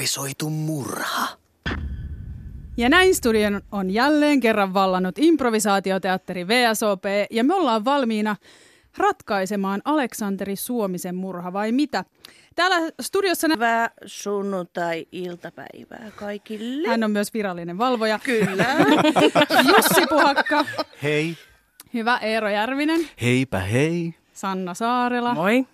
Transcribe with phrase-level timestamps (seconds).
[0.00, 1.26] Improvisoitu murha.
[2.76, 8.36] Ja näin studion on jälleen kerran vallannut improvisaatioteatteri VSOP ja me ollaan valmiina
[8.96, 12.04] ratkaisemaan Aleksanteri Suomisen murha vai mitä?
[12.54, 16.88] Täällä studiossa nä- Hyvää sunnuntai-iltapäivää kaikille.
[16.88, 18.18] hän on myös virallinen valvoja.
[18.24, 18.66] Kyllä.
[19.76, 20.64] Jussi Puhakka,
[21.02, 21.36] Hei.
[21.94, 24.14] hyvä Eero Järvinen, Heipä hei.
[24.32, 25.66] Sanna Saarela, Moi.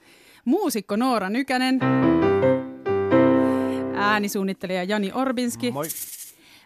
[0.44, 1.78] muusikko Noora Nykänen,
[4.12, 5.70] äänisuunnittelija Jani Orbinski.
[5.70, 5.86] Moi.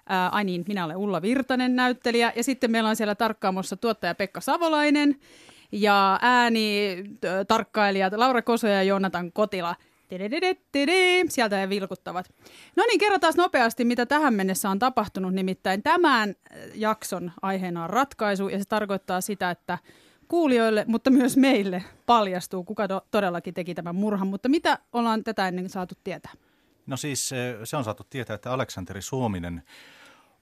[0.08, 2.32] Ää, ai niin, minä olen Ulla Virtanen, näyttelijä.
[2.36, 5.16] Ja sitten meillä on siellä tarkkaamossa tuottaja Pekka Savolainen
[5.72, 6.96] ja ääni
[7.48, 9.76] tarkkailijat Laura Koso ja Joonatan Kotila.
[11.28, 12.30] Sieltä he vilkuttavat.
[12.76, 15.34] No niin, kerrotaan nopeasti, mitä tähän mennessä on tapahtunut.
[15.34, 16.34] Nimittäin tämän
[16.74, 19.78] jakson aiheena on ratkaisu, ja se tarkoittaa sitä, että
[20.28, 24.26] kuulijoille, mutta myös meille paljastuu, kuka to- todellakin teki tämän murhan.
[24.26, 26.32] Mutta mitä ollaan tätä ennen saatu tietää?
[26.91, 29.63] No siis eh, se on saatu tietää, että Aleksanteri Suominen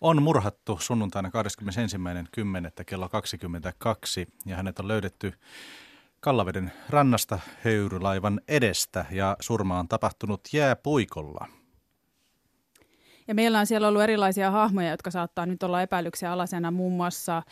[0.01, 1.29] on murhattu sunnuntaina
[2.79, 2.85] 21.10.
[2.87, 5.33] kello 22 ja hänet on löydetty
[6.21, 11.49] Kallaveden rannasta höyrylaivan edestä ja surma on tapahtunut jääpuikolla.
[13.29, 17.43] Ja meillä on siellä ollut erilaisia hahmoja, jotka saattaa nyt olla epäilyksen alasena, muun muassa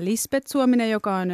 [0.00, 1.28] Lisbeth Suominen, joka on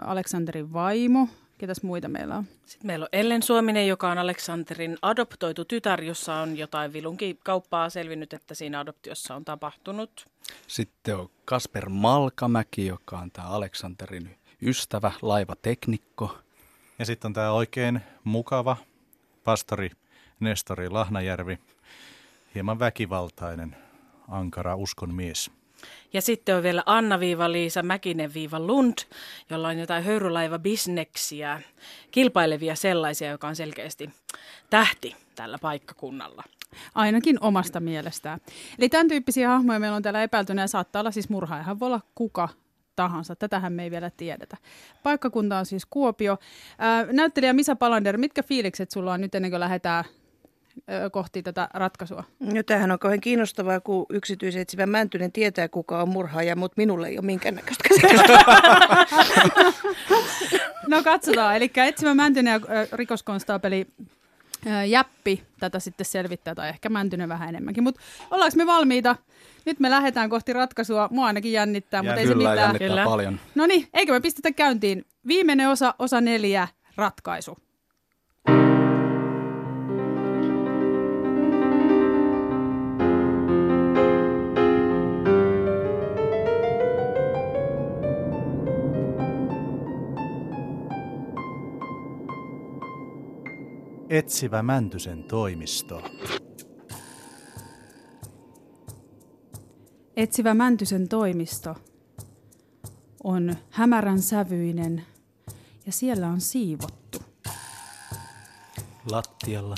[0.00, 1.28] Aleksanterin vaimo.
[1.58, 2.44] Ketäs muita meillä on?
[2.66, 7.90] Sitten meillä on Ellen Suominen, joka on Aleksanterin adoptoitu tytär, jossa on jotain vilunkin kauppaa
[7.90, 10.26] selvinnyt, että siinä adoptiossa on tapahtunut.
[10.66, 16.38] Sitten on Kasper Malkamäki, joka on tämä Aleksanterin ystävä, laivateknikko.
[16.98, 18.76] Ja sitten on tämä oikein mukava
[19.44, 19.90] pastori
[20.40, 21.58] Nestori Lahnajärvi,
[22.54, 23.76] hieman väkivaltainen,
[24.28, 25.50] ankara uskonmies.
[26.12, 28.94] Ja sitten on vielä Anna-Liisa Mäkinen-Lund,
[29.50, 31.62] jolla on jotain höyrylaiva-bisneksiä,
[32.10, 34.10] kilpailevia sellaisia, joka on selkeästi
[34.70, 36.42] tähti tällä paikkakunnalla.
[36.94, 38.40] Ainakin omasta mielestään.
[38.78, 42.00] Eli tämän tyyppisiä hahmoja meillä on täällä epäiltynä ja saattaa olla siis murhaajahan voi olla
[42.14, 42.48] kuka
[42.96, 43.36] tahansa.
[43.36, 44.56] Tätähän me ei vielä tiedetä.
[45.02, 46.38] Paikkakunta on siis Kuopio.
[46.78, 50.04] Ää, näyttelijä Misa Palander, mitkä fiilikset sulla on nyt ennen kuin lähdetään ää,
[51.12, 52.24] kohti tätä ratkaisua?
[52.40, 57.18] No tämähän on kauhean kiinnostavaa, kun yksityisetsivä Mäntynen tietää, kuka on murhaaja, mutta minulle ei
[57.18, 58.44] ole minkäännäköistä käsitystä.
[60.88, 61.56] No katsotaan.
[61.56, 62.60] Eli etsimä Mäntynen ja
[62.92, 63.86] rikoskonstaapeli
[64.86, 67.82] Jäppi tätä sitten selvittää, tai ehkä Mäntynen vähän enemmänkin.
[67.82, 68.00] Mutta
[68.30, 69.16] ollaanko me valmiita?
[69.66, 71.08] Nyt me lähdetään kohti ratkaisua.
[71.10, 72.56] Mua ainakin jännittää, mutta ei se mitään.
[72.56, 73.04] jännittää Kyllä.
[73.04, 73.40] paljon.
[73.54, 75.04] No niin, eikö me pistetä käyntiin?
[75.26, 77.58] Viimeinen osa, osa neljä, ratkaisu.
[94.08, 96.02] Etsivä Mäntysen toimisto.
[100.16, 101.74] Etsivä Mäntysen toimisto
[103.24, 105.06] on hämärän sävyinen
[105.86, 107.18] ja siellä on siivottu.
[109.10, 109.76] Lattialla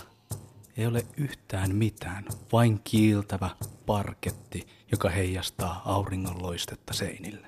[0.77, 3.51] ei ole yhtään mitään, vain kiiltävä
[3.87, 7.47] parketti, joka heijastaa auringonloistetta seinille.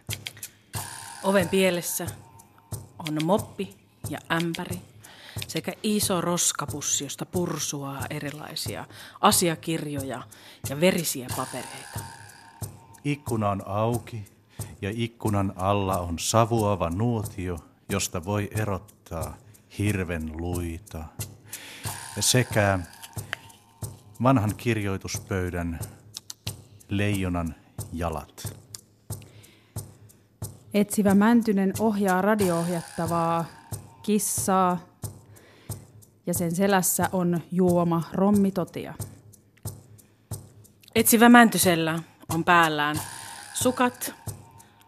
[1.25, 2.07] Oven pielessä
[2.99, 3.77] on moppi
[4.09, 4.81] ja ämpäri
[5.51, 8.85] sekä iso roskapussi, josta pursuaa erilaisia
[9.21, 10.23] asiakirjoja
[10.69, 11.99] ja verisiä papereita.
[13.05, 14.25] Ikkuna on auki
[14.83, 19.37] ja ikkunan alla on savuava nuotio, josta voi erottaa
[19.79, 21.05] hirven luita
[22.21, 22.79] sekä
[24.23, 25.81] vanhan kirjoituspöydän
[26.89, 27.55] leijonan
[27.93, 28.57] jalat.
[30.75, 33.45] Etsivä Mäntynen ohjaa radio-ohjattavaa
[34.03, 34.90] kissaa
[36.31, 38.95] ja sen selässä on juoma rommitotia.
[40.95, 41.99] Etsivä Mäntysellä
[42.35, 43.01] on päällään
[43.55, 44.15] sukat,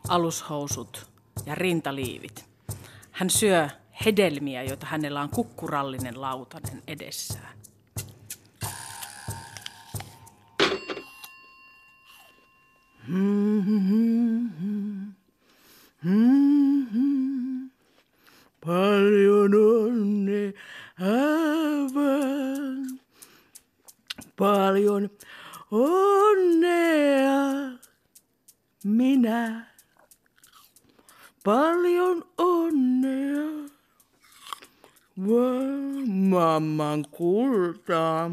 [0.09, 1.06] alushousut
[1.47, 2.44] ja rintaliivit.
[3.11, 3.69] Hän syö
[4.05, 7.59] hedelmiä, joita hänellä on kukkurallinen lautanen edessään.
[18.67, 20.53] Paljon onnea,
[21.00, 22.87] aivan.
[24.37, 25.11] Paljon
[25.71, 27.43] onnea,
[28.85, 29.73] minä.
[31.44, 33.69] Paljon onnea,
[36.06, 38.31] mamman kultaa.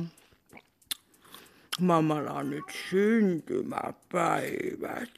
[1.80, 5.10] Mammalla on nyt syntymäpäivät.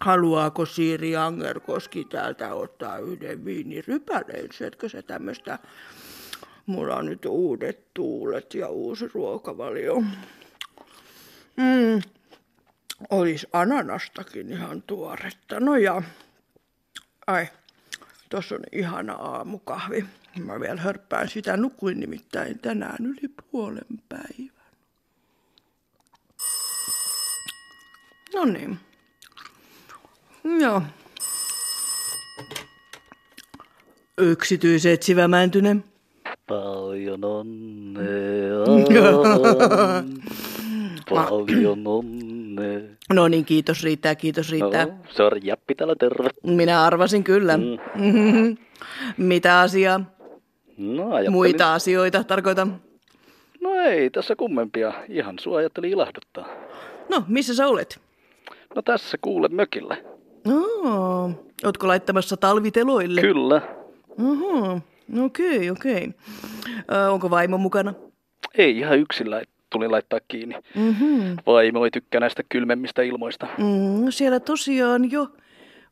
[0.00, 4.48] Haluaako Siiri Angerkoski täältä ottaa yhden viinirypäleen?
[4.52, 5.58] Syötkö sä tämmöistä
[6.66, 10.00] Mulla on nyt uudet tuulet ja uusi ruokavalio.
[11.56, 12.02] Mm.
[13.10, 15.60] Olisi ananastakin ihan tuoretta.
[15.60, 16.02] No ja,
[17.26, 17.46] ai,
[18.28, 20.04] tuossa on ihana aamukahvi.
[20.38, 21.56] Mä vielä hörppään sitä.
[21.56, 24.62] Nukuin nimittäin tänään yli puolen päivän.
[28.34, 28.78] No niin.
[30.60, 30.82] Joo.
[34.18, 35.91] Yksityisetsivä Mäntynen.
[36.52, 38.64] Paljon onnea.
[41.10, 42.80] Paljon onnea.
[43.12, 44.84] No niin, kiitos riittää, kiitos riittää.
[44.84, 46.28] No, se on Jäppi täällä terve.
[46.42, 47.56] Minä arvasin kyllä.
[47.56, 48.56] Mm.
[49.26, 50.00] Mitä asiaa?
[50.78, 52.80] No, ajattelin, Muita asioita tarkoitan.
[53.60, 54.92] No ei tässä kummempia.
[55.08, 56.48] Ihan sua ajattelin ilahduttaa.
[57.08, 58.00] No, missä sä olet?
[58.74, 59.96] No tässä kuule mökillä.
[60.44, 60.64] No,
[61.64, 63.20] ootko laittamassa talviteloille?
[63.20, 63.62] Kyllä.
[64.22, 64.80] Oho,
[65.20, 66.10] okei, okei.
[66.92, 67.94] Ö, onko vaimo mukana?
[68.58, 70.54] Ei ihan yksillä tuli laittaa kiinni.
[70.76, 71.36] Mm-hmm.
[71.46, 73.46] Vaimo ei tykkää näistä kylmemmistä ilmoista.
[73.58, 75.28] Mm, siellä tosiaan jo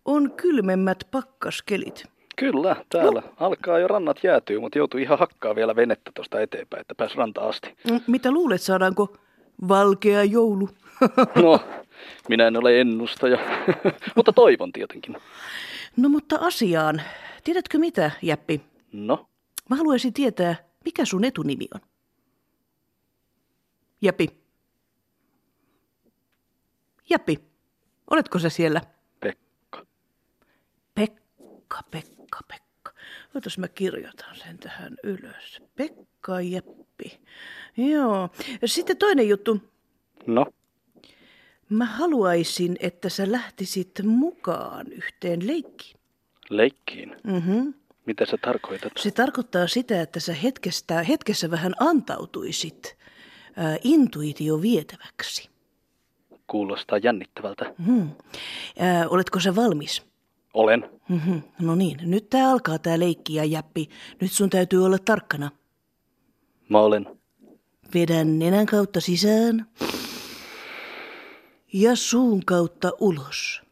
[0.05, 2.05] on kylmemmät pakkaskelit.
[2.37, 3.23] Kyllä, täällä.
[3.37, 7.41] Alkaa jo rannat jäätyy, mutta joutuu ihan hakkaa vielä venettä tuosta eteenpäin, että pääs ranta
[7.41, 7.75] asti.
[7.91, 9.17] Mm, Mitä luulet, saadaanko
[9.69, 10.69] valkea joulu?
[11.43, 11.61] No,
[12.29, 13.39] minä en ole ennustaja,
[14.17, 15.17] mutta toivon tietenkin.
[15.97, 17.03] no mutta asiaan.
[17.45, 18.61] Tiedätkö mitä, Jäppi?
[18.93, 19.29] No,
[19.71, 21.81] Mä haluaisin tietää, mikä sun etunimi on.
[24.03, 24.29] Jäppi.
[27.11, 27.39] Jäppi,
[28.11, 28.81] oletko se siellä?
[29.21, 29.87] Pekka.
[30.95, 32.93] Pekka, Pekka, Pekka.
[33.35, 35.63] Ootas mä kirjoitan sen tähän ylös.
[35.77, 37.21] Pekka Jeppi.
[37.77, 38.29] Joo.
[38.65, 39.61] Sitten toinen juttu.
[40.27, 40.47] No,
[41.69, 45.97] Mä haluaisin, että sä lähtisit mukaan yhteen leikkiin.
[46.51, 47.17] leikkiin.
[47.25, 47.75] Mm-hmm.
[48.07, 48.93] Mitä sä tarkoitat?
[48.99, 52.97] Se tarkoittaa sitä, että sä hetkestä, hetkessä vähän antautuisit
[53.57, 55.51] ää, intuitio vietäväksi.
[56.47, 57.75] Kuulostaa jännittävältä.
[57.87, 58.11] Hmm.
[58.79, 60.03] Ää, oletko sä valmis?
[60.55, 60.91] Olen.
[61.09, 61.43] Mm-hmm.
[61.61, 63.89] No niin, nyt tää alkaa tää leikki ja jäppi.
[64.21, 65.51] Nyt sun täytyy olla tarkkana.
[66.69, 67.07] Mä olen.
[67.95, 69.67] Vedän nenän kautta sisään
[71.73, 73.63] ja suun kautta ulos.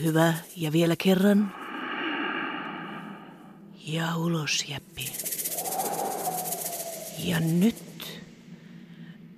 [0.00, 1.52] Hyvä, ja vielä kerran.
[3.86, 5.12] Ja ulos, Jäppi.
[7.18, 8.22] Ja nyt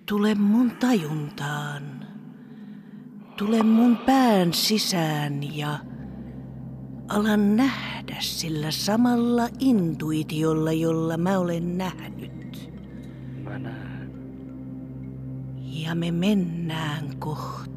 [0.07, 2.07] tule mun tajuntaan.
[3.37, 5.79] Tule mun pään sisään ja
[7.09, 12.71] alan nähdä sillä samalla intuitiolla, jolla mä olen nähnyt.
[13.43, 14.11] Mä näen.
[15.63, 17.74] Ja me mennään kohti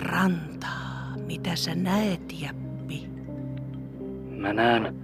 [0.00, 1.14] rantaa.
[1.26, 3.08] Mitä sä näet, Jäppi?
[4.30, 4.94] Mä näen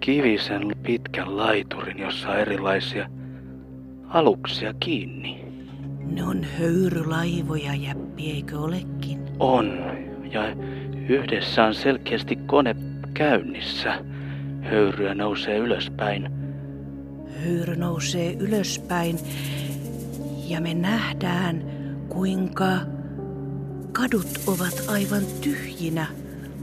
[0.00, 3.08] kivisen pitkän laiturin, jossa on erilaisia
[4.08, 5.44] aluksia kiinni.
[6.10, 9.18] Ne on höyrylaivoja, Jäppi, eikö olekin?
[9.38, 9.78] On.
[10.32, 10.42] Ja
[11.08, 12.76] yhdessä on selkeästi kone
[13.14, 14.04] käynnissä.
[14.62, 16.30] Höyryä nousee ylöspäin.
[17.44, 19.18] Höyry nousee ylöspäin
[20.48, 21.64] ja me nähdään,
[22.08, 22.66] kuinka
[23.96, 26.06] kadut ovat aivan tyhjinä.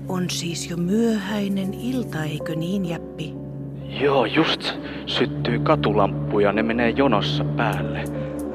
[0.07, 3.33] On siis jo myöhäinen ilta, eikö niin, Jäppi?
[4.01, 4.73] Joo, just
[5.05, 8.03] syttyy katulamppuja, ne menee jonossa päälle.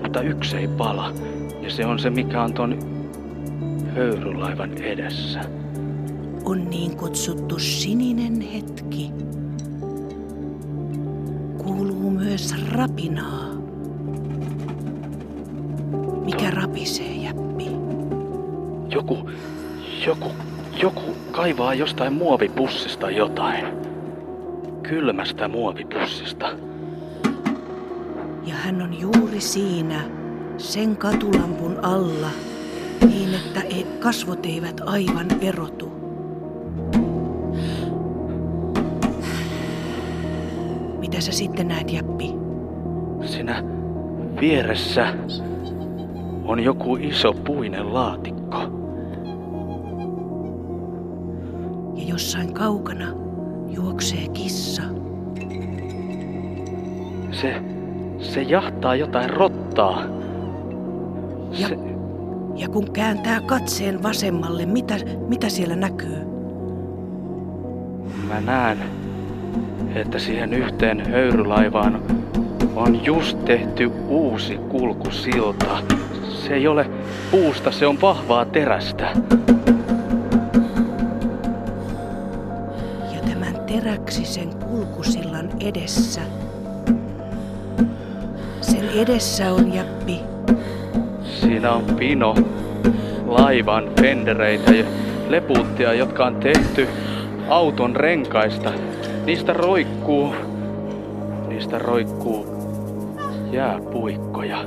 [0.02, 1.12] Mutta yksi ei pala.
[1.62, 2.78] Ja se on se, mikä on ton
[3.94, 5.40] höyrylaivan edessä.
[6.44, 9.10] On niin kutsuttu sininen hetki.
[11.58, 13.48] Kuuluu myös rapinaa.
[16.24, 17.17] Mikä rapisee?
[18.88, 19.30] Joku,
[20.06, 20.30] joku,
[20.82, 23.64] joku kaivaa jostain muovipussista jotain.
[24.82, 26.50] Kylmästä muovipussista.
[28.46, 30.00] Ja hän on juuri siinä,
[30.58, 32.30] sen katulampun alla,
[33.06, 35.88] niin että e- kasvot eivät aivan erotu.
[40.98, 42.34] Mitä sä sitten näet, Jäppi?
[43.24, 43.64] Siinä
[44.40, 45.14] vieressä
[46.44, 48.57] on joku iso puinen laatikko.
[52.18, 53.04] Jossain kaukana
[53.68, 54.82] juoksee kissa.
[57.32, 57.62] Se,
[58.20, 60.02] se jahtaa jotain rottaa.
[61.50, 61.78] Ja, Se,
[62.56, 64.94] ja kun kääntää katseen vasemmalle, mitä,
[65.28, 66.16] mitä siellä näkyy?
[68.28, 68.78] mä näen,
[69.94, 72.02] että siihen yhteen höyrylaivaan
[72.76, 75.78] on just tehty uusi kulkusilta.
[76.28, 76.90] Se ei ole
[77.30, 79.12] puusta, se on vahvaa terästä.
[84.10, 86.20] Sen kulkusillan edessä.
[88.60, 90.20] Sen edessä on Jäppi.
[91.40, 92.34] Siinä on pino,
[93.26, 94.84] laivan, fendereitä ja
[95.28, 96.88] leputtia, jotka on tehty
[97.48, 98.72] auton renkaista.
[99.24, 100.34] Niistä roikkuu,
[101.48, 102.46] niistä roikkuu
[103.52, 104.58] jääpuikkoja.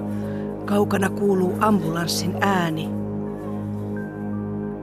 [0.66, 2.90] Kaukana kuuluu ambulanssin ääni.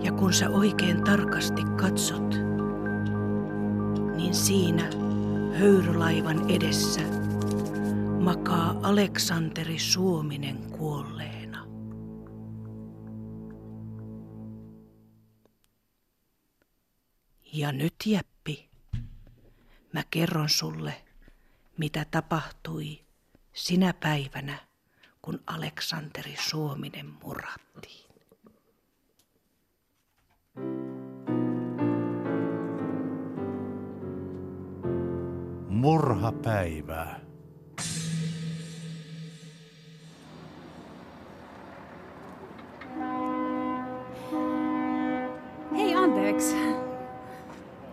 [0.00, 2.40] Ja kun sä oikein tarkasti katsot,
[4.18, 4.90] niin siinä
[5.58, 7.00] höyrylaivan edessä
[8.20, 11.66] makaa Aleksanteri Suominen kuolleena.
[17.52, 18.68] Ja nyt Jäppi,
[19.92, 21.04] mä kerron sulle,
[21.76, 23.00] mitä tapahtui
[23.52, 24.58] sinä päivänä,
[25.22, 28.08] kun Aleksanteri Suominen murhattiin.
[35.78, 37.20] Murhapäivää.
[45.76, 46.56] Hei, anteeksi.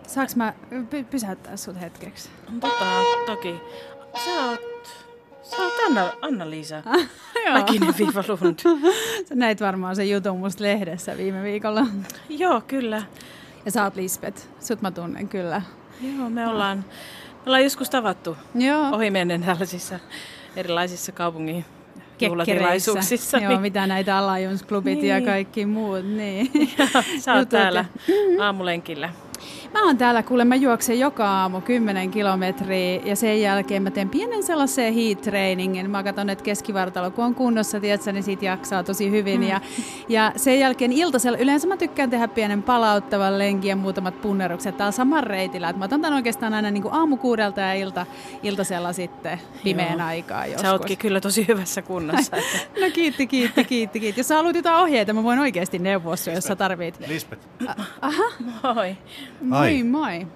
[0.06, 2.28] Saaks mä py- pysäyttää sut hetkeksi?
[2.60, 2.84] Tota,
[3.26, 3.54] toki.
[4.24, 4.60] Sä oot,
[5.42, 6.82] sä oot Anna, Anna-Liisa.
[7.46, 7.52] Joo.
[7.58, 8.58] Mäkinen viiva Lund.
[9.28, 11.86] Sä näit varmaan sen jutun musta lehdessä viime viikolla.
[12.28, 13.02] Joo, kyllä.
[13.64, 14.48] Ja sä oot Lisbeth.
[14.60, 15.62] Sut mä tunnen kyllä.
[16.00, 16.84] Joo, me ollaan, me
[17.46, 18.90] ollaan joskus tavattu Joo.
[18.92, 19.98] ohimennen tällaisissa
[20.56, 21.64] erilaisissa kaupungin
[22.20, 23.38] juhlatilaisuuksissa.
[23.38, 25.26] Joo, mitä näitä alajonsklubit ja Niin.
[25.26, 26.04] kaikki muut.
[26.06, 26.50] Niin.
[27.20, 29.10] Sä oot Jutut täällä ja- aamulenkillä.
[29.74, 34.08] Mä oon täällä, kuule mä juoksen joka aamu 10 kilometriä ja sen jälkeen mä teen
[34.08, 35.90] pienen sellaisen heat trainingin.
[35.90, 39.40] Mä katson, että keskivartalo kun on kunnossa, tiedätkö, niin siitä jaksaa tosi hyvin.
[39.40, 39.46] Mm.
[39.46, 39.60] Ja,
[40.08, 44.92] ja sen jälkeen iltasella, yleensä mä tykkään tehdä pienen palauttavan lenkin ja muutamat punnerukset täällä
[44.92, 45.68] saman reitillä.
[45.68, 48.06] Et mä otan tämän oikeastaan aina niin kuin aamukuudelta ja ilta,
[48.42, 50.06] iltasella sitten pimeän Joo.
[50.08, 50.62] aikaa joskus.
[50.62, 52.36] Sä ootkin kyllä tosi hyvässä kunnossa.
[52.46, 52.80] Että.
[52.80, 54.20] No kiitti, kiitti, kiitti, kiitti.
[54.20, 57.00] Jos sä haluat jotain ohjeita, mä voin oikeasti neuvoa sua, jos sä tarvit.
[57.06, 57.46] Lisbeth,
[58.62, 58.96] Moi.
[59.40, 59.82] Moi Ai.
[59.82, 60.26] moi.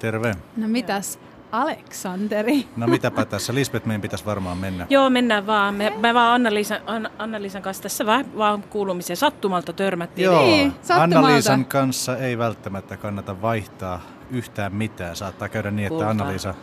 [0.00, 0.34] terve.
[0.56, 1.18] No mitäs,
[1.52, 2.68] Aleksanteri?
[2.76, 4.86] No mitäpä tässä, Lisbeth, meidän pitäisi varmaan mennä.
[4.90, 5.74] Joo, mennään vaan.
[5.74, 10.24] Me, me vaan Anna-Liisan, Anna, Anna-Liisan kanssa tässä vaan, vaan kuulumisia sattumalta törmättiin.
[10.24, 11.18] Joo, Niin, sattumalta.
[11.18, 14.00] Anna-Liisan kanssa ei välttämättä kannata vaihtaa
[14.30, 15.16] yhtään mitään.
[15.16, 16.10] Saattaa käydä niin, että Kultaa.
[16.10, 16.54] Anna-Liisa,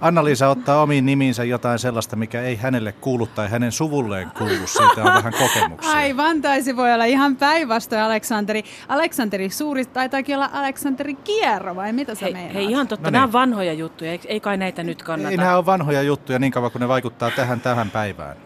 [0.00, 4.66] Anna-Liisa ottaa omiin nimiinsä jotain sellaista, mikä ei hänelle kuulu tai hänen suvulleen kuulu.
[4.66, 5.92] Siitä on vähän kokemuksia.
[5.92, 8.64] Aivan, taisi voi olla ihan päinvastoin Aleksanteri.
[8.88, 12.54] Aleksanteri Suuri taitaakin olla Aleksanteri Kierro, vai mitä sä Hei, meinaat?
[12.54, 13.28] hei ihan totta, No nämä niin.
[13.28, 15.30] on vanhoja juttuja, ei, kai näitä nyt kannata.
[15.30, 18.36] Ei nämä ole vanhoja juttuja niin kauan, kun ne vaikuttaa tähän tähän päivään.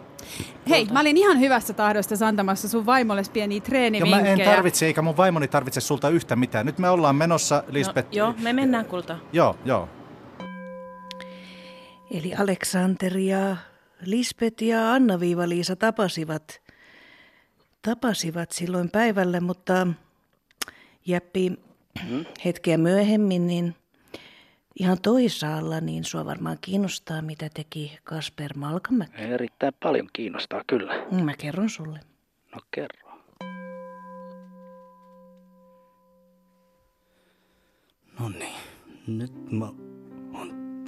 [0.68, 4.32] Hei, mä olin ihan hyvässä tahdosta antamassa sun vaimolles pieniä Ja mä treenivinkkejä.
[4.32, 6.66] en tarvitse, eikä mun vaimoni tarvitse sulta yhtä mitään.
[6.66, 8.08] Nyt me ollaan menossa, Lisbeth.
[8.08, 9.16] No, joo, me mennään kulta.
[9.32, 9.88] Joo, joo.
[12.10, 13.56] Eli Aleksanteri ja
[14.04, 16.62] Lisbet ja Anna-Viiva-Liisa tapasivat,
[17.82, 19.86] tapasivat silloin päivällä, mutta
[21.06, 21.52] Jäppi
[22.44, 23.74] hetkeä myöhemmin, niin
[24.78, 29.22] ihan toisaalla, niin sua varmaan kiinnostaa, mitä teki Kasper Malkamäki.
[29.22, 31.06] Erittäin paljon kiinnostaa kyllä.
[31.10, 32.00] Mä kerron sulle.
[32.54, 33.04] No kerro.
[38.20, 38.60] No niin,
[39.06, 39.66] nyt mä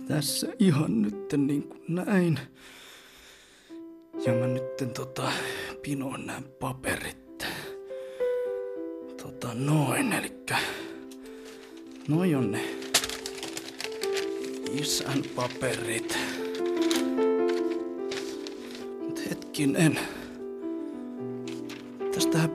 [0.09, 2.39] tässä ihan nyt niin kuin näin.
[4.27, 5.33] Ja mä nyt tota,
[5.83, 7.47] pinoon nämä paperit.
[9.23, 10.57] Tota noin, elikkä
[12.09, 12.65] noi on ne
[14.73, 16.19] isän paperit.
[19.01, 19.99] Mut hetkinen.
[22.15, 22.51] Tästähän,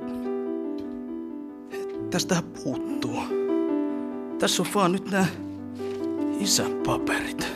[2.10, 3.20] tästähän puuttuu.
[4.40, 5.51] Tässä on vaan nyt nämä
[6.42, 7.48] isän paperit.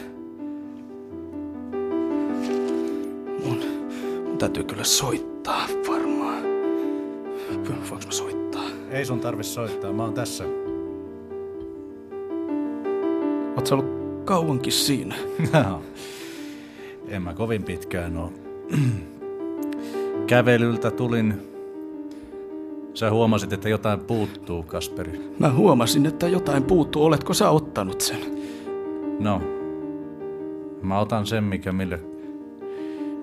[3.45, 3.59] Mun,
[4.25, 6.43] mun täytyy kyllä soittaa varmaan.
[7.49, 8.63] Voinko mä soittaa?
[8.89, 10.43] Ei sun tarvi soittaa, mä oon tässä.
[13.55, 15.15] Oot sä ollut kauankin siinä?
[17.07, 18.33] en mä kovin pitkään oo.
[20.27, 21.33] Kävelyltä tulin.
[22.93, 25.31] Sä huomasit, että jotain puuttuu, Kasperi.
[25.39, 27.05] Mä huomasin, että jotain puuttuu.
[27.05, 28.35] Oletko sä ottanut sen?
[29.19, 29.41] No,
[30.81, 31.99] mä otan sen, mikä, mille,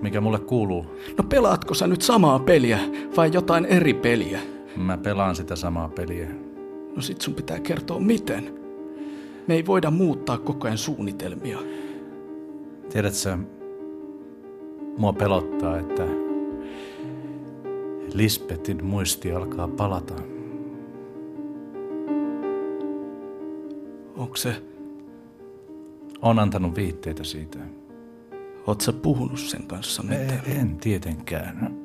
[0.02, 0.86] mikä mulle kuuluu.
[1.18, 2.78] No pelaatko sä nyt samaa peliä
[3.16, 4.40] vai jotain eri peliä?
[4.76, 6.28] Mä pelaan sitä samaa peliä.
[6.96, 8.54] No sit sun pitää kertoa miten.
[9.46, 11.58] Me ei voida muuttaa koko ajan suunnitelmia.
[12.90, 13.38] Tiedät sä,
[14.98, 16.06] mua pelottaa, että
[18.14, 20.14] Lisbetin muisti alkaa palata.
[24.16, 24.62] Onko se,
[26.22, 27.58] On antanut viitteitä siitä.
[28.80, 30.40] Sä puhunut sen kanssa En, mitään?
[30.46, 31.76] en tietenkään.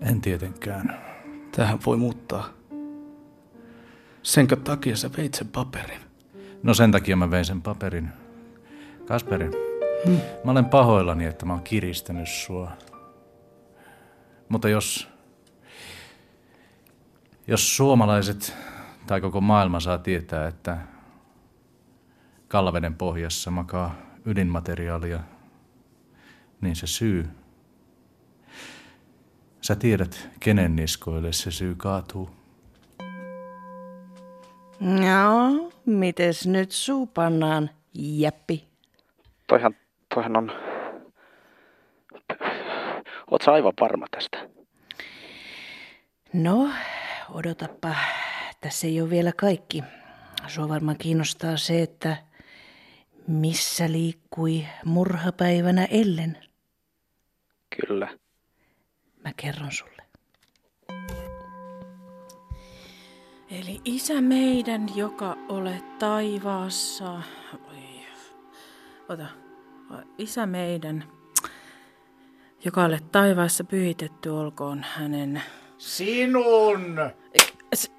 [0.00, 1.00] En tietenkään.
[1.52, 2.48] Tähän voi muuttaa.
[4.22, 6.00] Senkö takia sä veit sen paperin?
[6.62, 8.08] No sen takia mä vein sen paperin.
[9.06, 9.50] Kasperi,
[10.06, 10.20] hmm.
[10.44, 12.72] mä olen pahoillani, että mä oon kiristänyt sua.
[14.48, 15.08] Mutta jos,
[17.46, 18.56] jos suomalaiset
[19.06, 20.78] tai koko maailma saa tietää, että
[22.48, 25.20] Kallaveden pohjassa makaa ydinmateriaalia,
[26.60, 27.28] niin se syy,
[29.60, 32.30] sä tiedät, kenen niskoille se syy kaatuu.
[34.80, 38.68] No, mites nyt suu pannaan, jäppi?
[39.46, 39.76] Toihan,
[40.14, 40.52] toihan on...
[43.30, 44.48] Oot sä aivan varma tästä?
[46.32, 46.70] No,
[47.30, 47.94] odotappa.
[48.60, 49.84] Tässä ei ole vielä kaikki.
[50.46, 52.16] Sua varmaan kiinnostaa se, että
[53.28, 56.38] missä liikkui murhapäivänä Ellen.
[57.76, 58.08] Kyllä.
[59.24, 60.02] Mä kerron sulle.
[63.50, 67.22] Eli isä meidän, joka olet taivaassa.
[67.68, 68.06] Oi.
[69.08, 69.26] Ota.
[70.18, 71.04] Isä meidän,
[72.64, 75.42] joka olet taivaassa pyhitetty olkoon hänen...
[75.78, 76.96] Sinun!
[77.74, 77.92] S-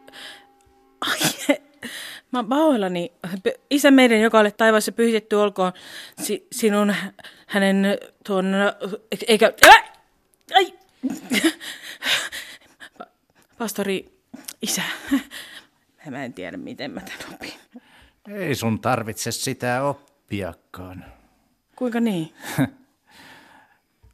[1.02, 1.20] Ai,
[2.32, 3.12] mä pahoillani.
[3.70, 5.72] Isä meidän, joka olet taivaassa pyhitetty olkoon
[6.22, 6.96] si- sinun,
[7.48, 7.86] hänen
[8.26, 8.46] tuon...
[9.28, 9.54] Eikä...
[9.66, 9.84] Älä!
[10.56, 10.74] Ai!
[13.00, 13.08] Pa-
[13.58, 14.20] Pastori,
[14.62, 14.82] isä.
[16.10, 17.54] Mä en tiedä, miten mä tämän opin.
[18.28, 21.06] Ei sun tarvitse sitä oppiakaan.
[21.76, 22.34] Kuinka niin?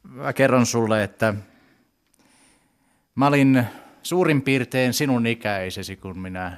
[0.04, 1.34] Mä kerron sulle, että
[3.16, 3.64] mä olin
[4.04, 6.58] suurin piirtein sinun ikäisesi, kun minä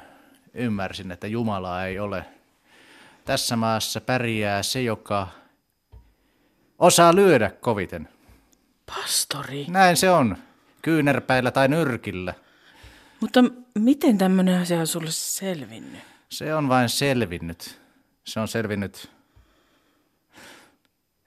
[0.55, 2.25] ymmärsin, että Jumalaa ei ole.
[3.25, 5.27] Tässä maassa pärjää se, joka
[6.79, 8.09] osaa lyödä koviten.
[8.85, 9.65] Pastori.
[9.67, 10.37] Näin se on,
[10.81, 12.33] kyynärpäillä tai nyrkillä.
[13.19, 13.43] Mutta
[13.79, 16.01] miten tämmöinen asia on sulle selvinnyt?
[16.29, 17.79] Se on vain selvinnyt.
[18.23, 19.11] Se on selvinnyt.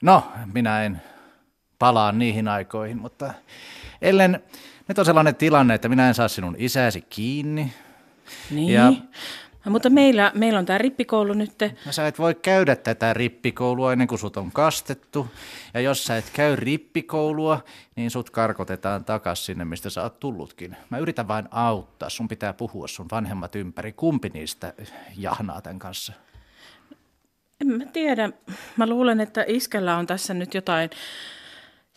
[0.03, 1.03] No, minä en
[1.79, 3.35] palaa niihin aikoihin, mutta
[4.03, 4.43] ellen,
[4.89, 7.73] nyt on sellainen tilanne, että minä en saa sinun isäsi kiinni.
[8.51, 8.73] Niin.
[8.73, 8.93] Ja-.
[9.71, 11.61] Mutta meillä, meillä on tämä rippikoulu nyt.
[11.87, 15.27] Ja sä et voi käydä tätä rippikoulua ennen kuin sut on kastettu.
[15.75, 17.65] Ja jos sä et käy rippikoulua,
[17.97, 20.77] niin sut karkotetaan takas sinne, mistä sä oot tullutkin.
[20.91, 22.11] Mä yritän vain auttaa.
[22.11, 23.93] Sun pitää puhua sun vanhemmat ympäri.
[23.93, 24.75] Kumpi niistä
[25.17, 26.13] jahnaa tämän kanssa?
[27.61, 28.31] En mä tiedä.
[28.77, 30.91] Mä luulen, että iskällä on tässä nyt jotain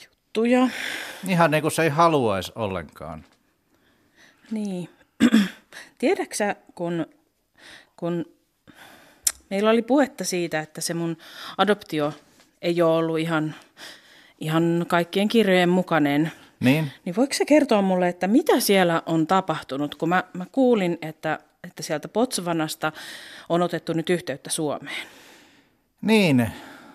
[0.03, 0.67] juttuja.
[1.27, 3.25] Ihan niin kuin se ei haluaisi ollenkaan.
[4.51, 4.89] Niin.
[5.97, 7.05] Tiedäksä, kun,
[7.97, 8.25] kun
[9.49, 11.17] meillä oli puhetta siitä, että se mun
[11.57, 12.13] adoptio
[12.61, 13.55] ei ole ollut ihan,
[14.39, 16.91] ihan kaikkien kirjojen mukainen, Niin?
[17.05, 21.39] niin voiko se kertoa mulle, että mitä siellä on tapahtunut, kun mä, mä kuulin, että,
[21.63, 22.91] että sieltä Botswanasta
[23.49, 25.07] on otettu nyt yhteyttä Suomeen.
[26.01, 26.51] Niin,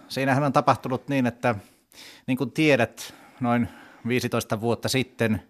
[0.09, 1.55] siinähän on tapahtunut niin, että
[2.27, 3.69] niin kuin tiedät, noin
[4.09, 5.43] 15 vuotta sitten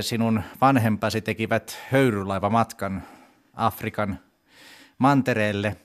[0.00, 3.02] sinun vanhempasi tekivät höyrylaivamatkan
[3.54, 4.18] Afrikan
[4.98, 5.76] mantereelle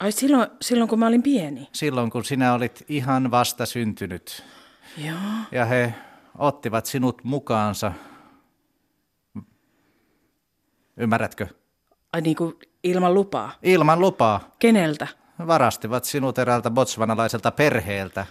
[0.00, 1.68] Ai silloin, silloin kun mä olin pieni?
[1.72, 4.44] silloin, kun sinä olit ihan vasta syntynyt.
[4.98, 5.16] Joo.
[5.52, 5.94] Ja he
[6.38, 7.92] ottivat sinut mukaansa.
[10.96, 11.46] Ymmärrätkö?
[12.12, 13.52] Ai niin kuin ilman lupaa.
[13.62, 15.06] Ilman lupaa Keneltä?
[15.46, 18.26] varastivat sinut eräältä botswanalaiselta perheeltä.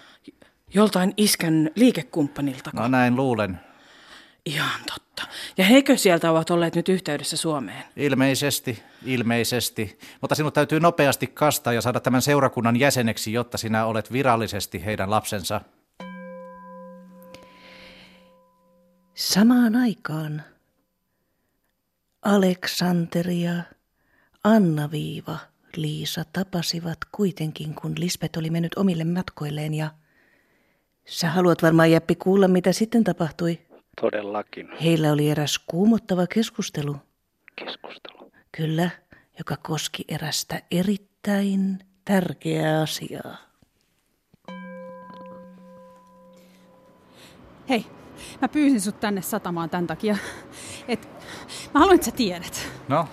[0.74, 2.72] Joltain iskän liikekumppanilta.
[2.74, 3.60] No näin luulen.
[4.46, 5.24] Ihan totta.
[5.58, 7.84] Ja heikö sieltä ovat olleet nyt yhteydessä Suomeen?
[7.96, 10.00] Ilmeisesti, ilmeisesti.
[10.22, 15.12] Mutta sinut täytyy nopeasti kastaa ja saada tämän seurakunnan jäseneksi, jotta sinä olet virallisesti heidän
[15.12, 15.62] lapsensa.
[19.16, 20.44] Samaan aikaan
[22.22, 23.64] Aleksanteri ja
[24.44, 25.38] Anna-Viiva
[25.76, 29.92] Liisa tapasivat kuitenkin, kun Lisbeth oli mennyt omille matkoilleen ja
[31.06, 33.60] sä haluat varmaan Jäppi kuulla, mitä sitten tapahtui.
[34.02, 36.96] Todellakin Heillä oli eräs kuumottava keskustelu,
[37.56, 38.32] keskustelu.
[38.52, 38.90] kyllä,
[39.40, 43.38] joka koski erästä erittäin tärkeää asiaa.
[47.70, 47.86] Hei,
[48.42, 50.18] mä pyysin sut tänne satamaan tämän takia,
[50.88, 51.08] että
[51.74, 52.68] mä haluan, että sä tiedät.
[52.88, 53.08] No,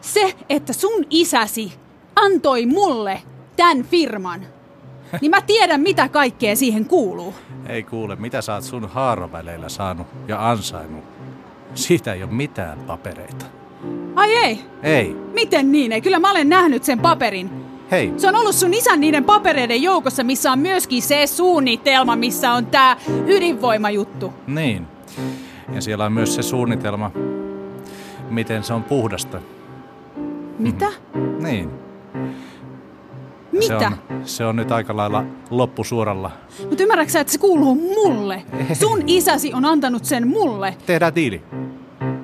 [0.00, 1.72] Se, että sun isäsi
[2.16, 3.22] antoi mulle
[3.56, 4.46] tämän firman,
[5.20, 7.34] niin mä tiedän, mitä kaikkea siihen kuuluu.
[7.68, 11.04] ei kuule, mitä sä oot sun haaroväleillä saanut ja ansainnut.
[11.74, 13.44] Siitä ei ole mitään papereita.
[14.16, 15.92] Ai ei, Ei, miten niin?
[15.92, 17.50] Ei, kyllä mä olen nähnyt sen paperin.
[17.90, 22.52] Hei, Se on ollut sun isän niiden papereiden joukossa, missä on myöskin se suunnitelma, missä
[22.52, 24.32] on tää ydinvoimajuttu.
[24.46, 24.86] niin.
[25.74, 27.10] Ja siellä on myös se suunnitelma,
[28.30, 29.38] miten se on puhdasta.
[30.58, 30.86] Mitä?
[31.42, 31.70] Niin.
[33.58, 33.78] Mitä?
[33.78, 36.30] Se on, se on nyt aika lailla loppusuoralla.
[36.68, 38.42] Mutta ymmärrätkö että se kuuluu mulle?
[38.72, 40.76] Sun isäsi on antanut sen mulle.
[40.86, 41.42] Tehdään diili.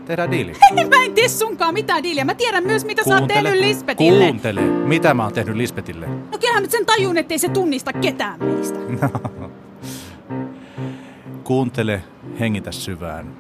[0.07, 0.53] Tehdään diili.
[0.75, 2.25] Mä en tee sunkaan mitään diiliä.
[2.25, 4.25] Mä tiedän myös, mitä sä oot tehnyt Lisbetille.
[4.25, 6.07] Kuuntele, mitä mä oon tehnyt Lisbetille.
[6.07, 8.79] No kyllähän nyt sen tajun, ettei se tunnista ketään meistä.
[11.45, 12.03] Kuuntele,
[12.41, 13.37] hengitä syvään.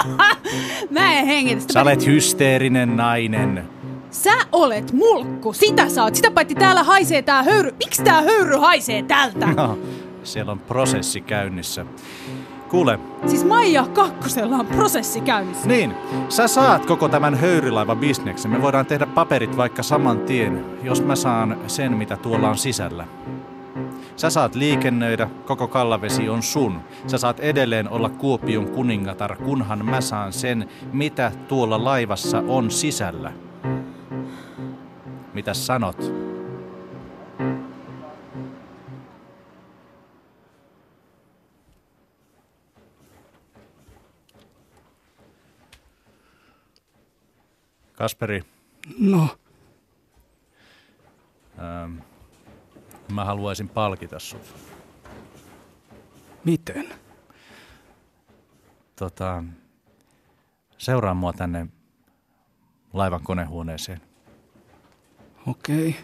[0.90, 1.72] Mä en hengitä.
[1.72, 3.68] Sä olet hysteerinen nainen.
[4.10, 5.52] Sä olet mulkku.
[5.52, 6.14] Sitä sä oot.
[6.14, 7.74] Sitä paitsi täällä haisee tää höyry.
[7.78, 9.46] Miksi tää höyry haisee tältä?
[9.46, 9.78] No,
[10.22, 11.86] siellä on prosessi käynnissä.
[12.68, 15.68] Kuule, Siis Maija Kakkosella on prosessi käynnissä.
[15.68, 15.94] niin,
[16.28, 18.50] sä saat koko tämän höyrylaivan bisneksen.
[18.50, 23.04] Me voidaan tehdä paperit vaikka saman tien, jos mä saan sen, mitä tuolla on sisällä.
[24.16, 26.80] Sä saat liikennöidä, koko Kallavesi on sun.
[27.06, 33.32] Sä saat edelleen olla Kuopion kuningatar, kunhan mä saan sen, mitä tuolla laivassa on sisällä.
[35.38, 35.96] Mitä sanot?
[47.92, 48.42] Kasperi,
[48.98, 49.28] No,
[51.58, 51.98] ähm,
[53.12, 54.54] mä haluaisin palkita sut.
[56.44, 56.88] miten?
[58.96, 59.44] Tota,
[60.78, 61.66] seuraa mua tänne
[62.92, 64.07] laivan konehuoneeseen.
[65.48, 65.96] Okei.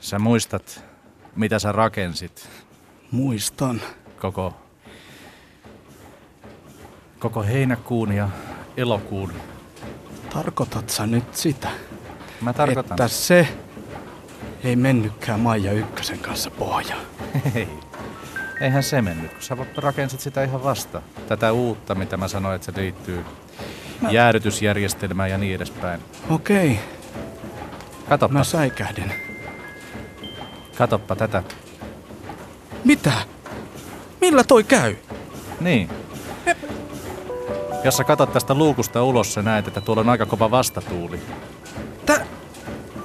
[0.00, 0.84] Sä muistat,
[1.36, 2.48] mitä sä rakensit
[3.10, 3.80] Muistan.
[4.20, 4.56] koko,
[7.18, 8.28] koko heinäkuun ja
[8.76, 9.32] elokuun.
[10.34, 11.68] Tarkoitat sä nyt sitä,
[12.40, 12.92] Mä tarkoitan.
[12.92, 13.48] että se
[14.64, 17.02] ei mennytkään Maija Ykkösen kanssa pohjaan?
[17.54, 17.68] Ei.
[18.60, 21.02] Eihän se mennyt, kun sä rakensit sitä ihan vasta.
[21.28, 23.24] Tätä uutta, mitä mä sanoin, että se liittyy
[24.10, 26.00] jäädytysjärjestelmään ja niin edespäin.
[26.30, 26.78] Okei,
[28.12, 29.12] Katoppa, mä säikähdin.
[30.78, 31.42] katoppa tätä.
[32.84, 33.12] Mitä?
[34.20, 34.96] Millä toi käy?
[35.60, 35.90] Niin.
[37.84, 41.20] Jos sä katot tästä luukusta ulos, sä näet, että tuolla on aika kova vastatuuli.
[42.06, 42.26] Tä...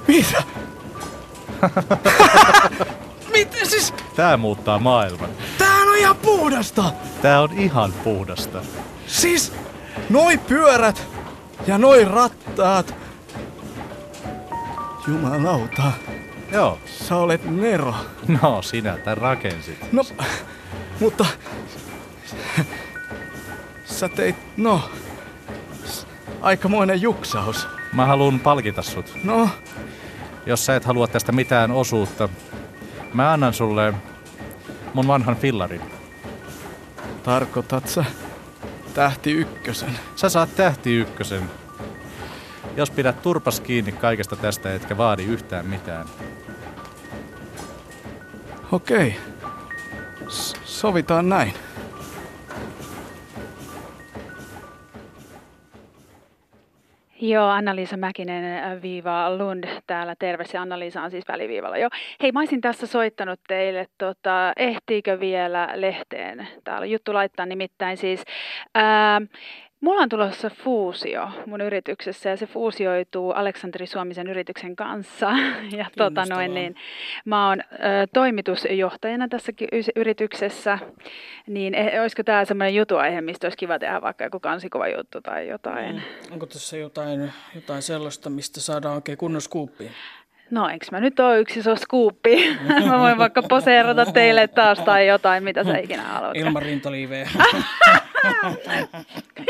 [0.08, 0.42] Mitä?
[3.34, 3.94] Mitä siis?
[4.16, 5.30] Tää muuttaa maailman.
[5.58, 6.92] Tää on ihan puhdasta!
[7.22, 8.62] Tää on ihan puhdasta.
[9.06, 9.52] Siis
[10.10, 11.06] noi pyörät
[11.66, 12.94] ja noi rattaat.
[15.08, 15.92] Jumalauta,
[16.52, 16.78] Joo.
[16.86, 17.94] sä olet Nero.
[18.42, 19.92] No, sinä tän rakensit.
[19.92, 20.02] No,
[21.00, 21.26] mutta...
[23.84, 24.90] Sä teit, no...
[26.40, 27.68] Aikamoinen juksaus.
[27.92, 29.14] Mä haluan palkita sut.
[29.24, 29.48] No,
[30.46, 32.28] Jos sä et halua tästä mitään osuutta,
[33.14, 33.94] mä annan sulle
[34.94, 35.80] mun vanhan fillarin.
[37.22, 38.04] tarkoitat sä
[38.94, 39.98] tähti ykkösen?
[40.16, 41.50] Sä saat tähti ykkösen.
[42.78, 46.06] Jos pidät turpas kiinni kaikesta tästä, etkä vaadi yhtään mitään.
[48.72, 49.14] Okei.
[50.28, 51.52] S- sovitaan näin.
[57.20, 60.14] Joo, Anna-Liisa Mäkinen äh, viiva Lund täällä.
[60.18, 61.78] Terve, se Anna-Liisa on siis väliviivalla.
[61.78, 61.90] Joo.
[62.22, 66.48] Hei, mä olisin tässä soittanut teille, tota, ehtiikö vielä lehteen?
[66.64, 68.24] Täällä juttu laittaa nimittäin siis.
[68.74, 69.20] Ää,
[69.80, 75.30] Mulla on tulossa fuusio mun yrityksessä ja se fuusioituu Aleksanteri Suomisen yrityksen kanssa.
[75.78, 76.74] Ja tota noin, niin,
[77.24, 77.76] mä oon ö,
[78.12, 79.52] toimitusjohtajana tässä
[79.96, 80.78] yrityksessä.
[81.46, 85.48] Niin eh, olisiko tämä semmoinen jutuaihe, mistä olisi kiva tehdä vaikka joku kansikova juttu tai
[85.48, 85.94] jotain?
[85.96, 86.32] Mm.
[86.32, 89.90] Onko tässä jotain, jotain sellaista, mistä saadaan oikein kunnon skuuppiin?
[90.50, 92.58] No, eikö mä nyt ole yksi iso skuuppi?
[92.88, 96.36] mä voin vaikka poseerata teille taas tai jotain, mitä sä ikinä haluat.
[96.36, 97.28] Ilman rintaliiveä.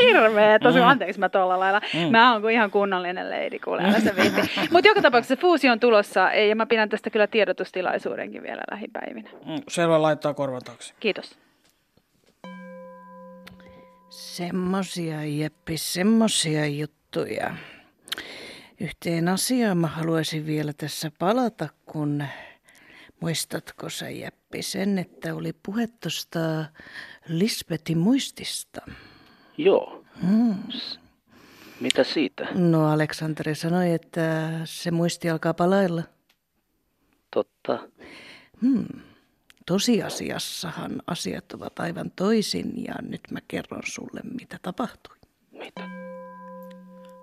[0.01, 1.81] Hirveä, tosi anteeksi mä tuolla lailla.
[1.93, 2.11] Mm.
[2.11, 4.41] Mä oon kuin ihan kunnollinen leidi, kuule, älä se viitti.
[4.71, 9.29] Mutta joka tapauksessa fuusio on tulossa ja mä pidän tästä kyllä tiedotustilaisuudenkin vielä lähipäivinä.
[9.45, 10.93] Mm, Selvä laittaa korvan taakse.
[10.99, 11.39] Kiitos.
[14.09, 17.53] Semmosia, Jeppi, semmosia juttuja.
[18.81, 22.23] Yhteen asiaan mä haluaisin vielä tässä palata, kun
[23.19, 26.39] muistatko sä Jeppi sen, että oli puhe tuosta
[27.27, 28.81] Lisbetin muistista?
[29.57, 30.05] Joo.
[30.27, 30.55] Hmm.
[31.79, 32.47] Mitä siitä?
[32.53, 36.03] No Aleksanteri sanoi, että se muisti alkaa palailla.
[37.33, 37.79] Totta.
[38.61, 39.01] Hmm.
[39.65, 45.15] Tosiasiassahan asiat ovat aivan toisin ja nyt mä kerron sulle, mitä tapahtui.
[45.51, 45.89] Mitä?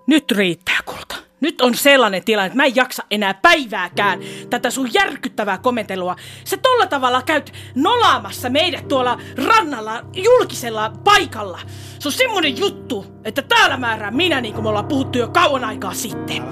[0.07, 1.26] Nyt riittää, kulta.
[1.41, 4.19] Nyt on sellainen tilanne, että mä en jaksa enää päivääkään
[4.49, 6.15] tätä sun järkyttävää komentelua.
[6.43, 11.59] Sä tolla tavalla käyt nolaamassa meidät tuolla rannalla julkisella paikalla.
[11.99, 15.63] Se on semmonen juttu, että täällä määrää minä niin kuin me ollaan puhuttu jo kauan
[15.65, 16.43] aikaa sitten.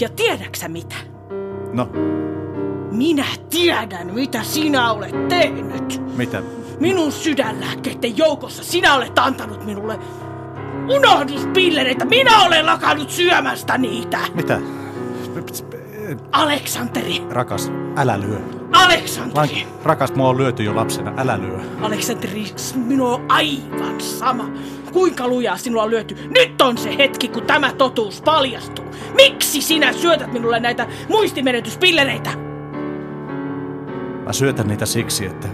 [0.00, 0.96] Ja tiedäksä mitä?
[1.72, 1.88] No,
[2.90, 6.00] Minä tiedän, mitä sinä olet tehnyt.
[6.16, 6.42] mitä?
[6.80, 9.98] Minun sydänlääkkeiden joukossa sinä olet antanut minulle
[10.88, 12.04] unohduspillereitä.
[12.04, 14.18] Minä olen lakannut syömästä niitä.
[14.34, 14.60] Mitä?
[16.32, 18.38] Aleksanteri, Rakas, älä lyö.
[18.72, 19.34] Aleksanteri.
[19.34, 21.58] Vain, rakas, mua on lyöty jo lapsena, älä lyö.
[21.80, 22.44] Aleksanteri,
[22.74, 24.50] minua on aivan sama.
[24.92, 26.28] Kuinka lujaa sinua on lyöty?
[26.30, 28.84] Nyt on se hetki, kun tämä totuus paljastuu.
[29.14, 32.30] Miksi sinä syötät minulle näitä muistimenetyspillereitä?
[34.24, 35.48] Mä syötän niitä siksi, että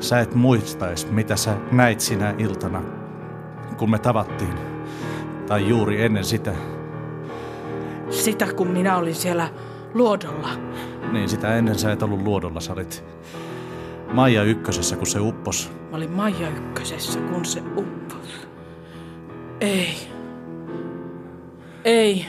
[0.00, 2.82] sä et muistais, mitä sä näit sinä iltana,
[3.78, 4.54] kun me tavattiin.
[5.46, 6.54] Tai juuri ennen sitä.
[8.10, 9.48] Sitä, kun minä olin siellä
[9.94, 10.48] luodolla.
[11.12, 13.04] Niin sitä ennen sä et ollut luodolla, sä olit
[14.12, 15.72] Maija ykkösessä, kun se uppos.
[15.90, 18.48] Mä olin Maija ykkösessä, kun se uppos.
[19.60, 19.96] Ei.
[21.84, 22.26] Ei.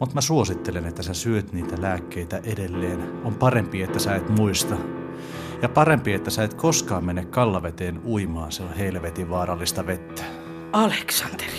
[0.00, 3.12] Mutta mä suosittelen, että sä syöt niitä lääkkeitä edelleen.
[3.24, 4.74] On parempi, että sä et muista.
[5.62, 8.52] Ja parempi, että sä et koskaan mene kallaveteen uimaan.
[8.52, 10.22] Se on helvetin vaarallista vettä.
[10.72, 11.58] Aleksanteri.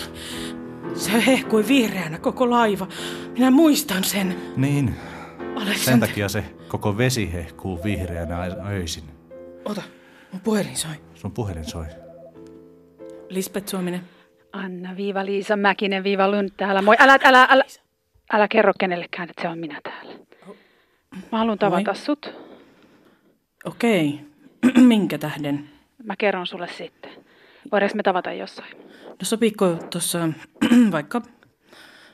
[0.94, 2.88] Se hehkui vihreänä koko laiva.
[3.34, 4.36] Minä muistan sen.
[4.58, 4.96] Niin,
[5.38, 6.10] sen Aleksanteri.
[6.10, 8.38] takia se koko vesi hehkuu vihreänä
[8.70, 9.04] öisin.
[9.66, 9.82] Ota,
[10.32, 10.96] mun puhelin soi.
[11.16, 11.86] Sun puhelin soi.
[13.30, 14.02] Lisbeth Suominen.
[14.54, 16.82] Anna viiva Liisa Mäkinen viiva Lund täällä.
[16.82, 17.64] Moi, älä, älä, älä,
[18.34, 20.14] älä kerro kenellekään, että se on minä täällä.
[21.32, 22.34] Mä haluan tavata sut.
[23.66, 24.20] Okei.
[24.88, 25.70] Minkä tähden?
[26.04, 27.12] Mä kerron sulle sitten.
[27.72, 28.89] Voidaanko me tavata jossain?
[29.20, 30.20] No sopiiko tuossa
[30.92, 31.22] vaikka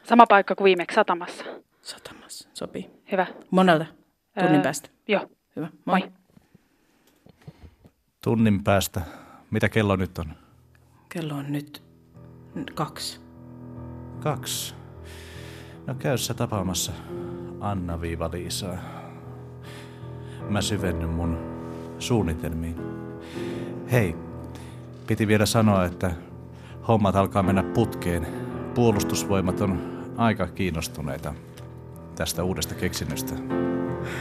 [0.04, 1.44] Sama paikka kuin viimeksi satamassa.
[1.82, 2.50] satamassa?
[2.54, 2.90] Sopii.
[3.12, 3.28] Hyvä.
[3.52, 3.86] Monelta?
[4.40, 4.90] Tunnin Öö, päästä.
[5.08, 5.30] Joo.
[5.56, 5.68] Hyvä.
[5.86, 6.00] Moi.
[6.00, 6.12] Moi.
[8.24, 9.02] Tunnin päästä.
[9.52, 10.26] Mitä kello nyt on?
[11.10, 11.84] Kello on nyt
[12.74, 13.22] kaksi.
[14.20, 14.76] Kaksi.
[15.88, 16.92] No käy sä tapaamassa
[17.60, 18.78] Anna-Liisaa.
[20.50, 21.38] Mä syvennyn mun
[22.00, 22.76] suunnitelmiin.
[23.92, 24.16] Hei,
[25.08, 26.12] piti vielä sanoa, että
[26.88, 28.28] hommat alkaa mennä putkeen.
[28.76, 29.80] Puolustusvoimat on
[30.18, 31.34] aika kiinnostuneita
[32.16, 33.34] tästä uudesta keksinnöstä.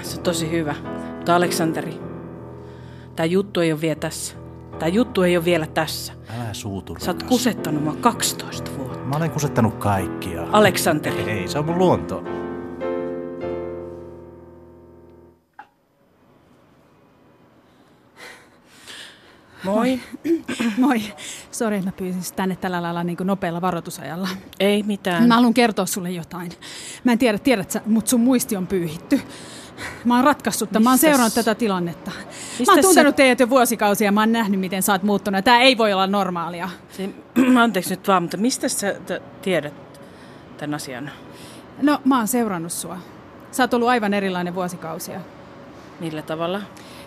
[0.03, 0.75] Se on tosi hyvä.
[1.17, 2.01] Mutta Aleksanteri,
[3.17, 4.35] tämä juttu ei ole vielä tässä.
[4.79, 6.13] Tämä juttu ei ole vielä tässä.
[6.41, 8.99] Älä suutu, Sä oot kusettanut mua 12 vuotta.
[8.99, 10.47] Mä olen kusettanut kaikkia.
[10.53, 11.23] Aleksanteri.
[11.23, 12.25] Ei, se on mun luonto.
[19.65, 20.01] Moi.
[20.79, 21.03] Moi.
[21.51, 24.29] Sori, mä pyysin tänne tällä lailla niin kuin nopealla varoitusajalla.
[24.61, 25.29] Ei mitään.
[25.29, 26.53] Mä haluan kertoa sulle jotain.
[27.05, 29.21] Mä en tiedä, tiedät sä, mutta sun muisti on pyyhitty.
[30.05, 30.83] Mä oon ratkaissut tämän.
[30.85, 32.11] Mä oon seurannut tätä tilannetta.
[32.11, 32.17] Mä
[32.59, 35.45] Mistäs oon sä- tuntenut teidät jo vuosikausia ja mä oon nähnyt, miten sä oot muuttunut.
[35.45, 36.69] Tää ei voi olla normaalia.
[36.91, 37.11] Se,
[37.63, 39.75] anteeksi nyt vaan, mutta mistä sä t- tiedät
[40.59, 41.11] tämän asian?
[41.83, 42.99] No, mä oon seurannut sua.
[43.53, 45.21] Sä oot ollut aivan erilainen vuosikausia.
[46.01, 46.61] Millä tavalla?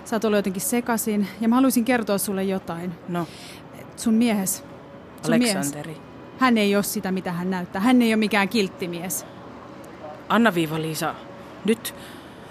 [0.07, 2.91] Sä oot ollut jotenkin sekasin ja mä haluaisin kertoa sulle jotain.
[3.07, 3.27] No,
[3.95, 4.63] Sun miehes.
[5.25, 5.91] Sun Aleksanteri.
[5.91, 6.01] Mies,
[6.37, 7.81] hän ei ole sitä, mitä hän näyttää.
[7.81, 9.25] Hän ei ole mikään kilttimies.
[10.29, 11.15] Anna-Viiva-Liisa,
[11.65, 11.95] nyt,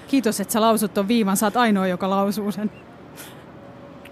[0.08, 1.36] Kiitos, että sä lausut ton viivan.
[1.36, 2.70] Sä oot ainoa, joka lausuu sen.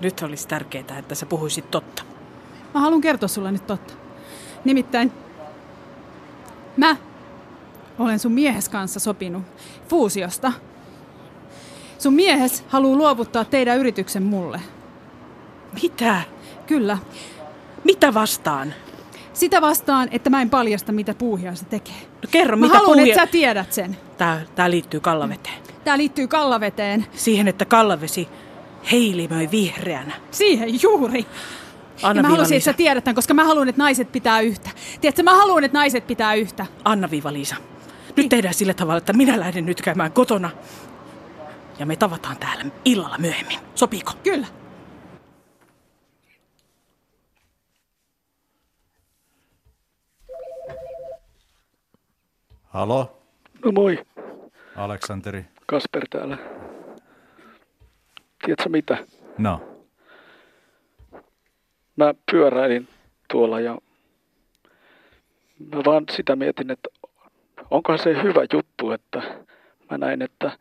[0.01, 2.03] nyt olisi tärkeää, että sä puhuisit totta.
[2.75, 3.95] Mä haluan kertoa sulle nyt totta.
[4.65, 5.13] Nimittäin
[6.77, 6.97] mä
[7.99, 9.43] olen sun miehes kanssa sopinut
[9.89, 10.53] fuusiosta.
[12.05, 14.61] Sun miehes haluaa luovuttaa teidän yrityksen mulle.
[15.83, 16.23] Mitä?
[16.67, 16.99] Kyllä.
[17.85, 18.75] Mitä vastaan?
[19.33, 21.95] Sitä vastaan, että mä en paljasta, mitä puuhia se tekee.
[22.23, 23.13] No kerro, Mä mitä haluan, puhuja...
[23.13, 23.97] että sä tiedät sen.
[24.19, 25.55] Tää, tää liittyy kallaveteen.
[25.85, 27.07] Tää liittyy kallaveteen.
[27.15, 28.29] Siihen, että kallavesi
[28.93, 30.13] heilimöi vihreänä.
[30.31, 31.27] Siihen juuri.
[32.03, 34.71] Anna ja mä haluaisin, että sä tiedät tämän, koska mä haluan, että naiset pitää yhtä.
[35.01, 36.67] Tiedätkö, mä haluan, että naiset pitää yhtä.
[36.85, 37.57] Anna-Viiva-Liisa,
[38.17, 40.51] nyt tehdään sillä tavalla, että minä lähden nyt käymään kotona.
[41.79, 43.59] Ja me tavataan täällä illalla myöhemmin.
[43.75, 44.13] Sopiiko?
[44.23, 44.47] Kyllä.
[52.63, 53.19] Halo,
[53.65, 53.99] No moi,
[54.77, 55.45] Aleksanteri.
[55.67, 56.39] Kasper täällä.
[58.45, 58.99] Tiedätkö mitä?
[59.39, 59.61] No,
[61.97, 62.89] Mä pyöräilin
[63.31, 63.79] tuolla ja
[65.75, 66.89] mä vaan sitä mietin, että
[67.71, 69.23] onkohan se hyvä juttu, että
[69.91, 70.59] mä näin, että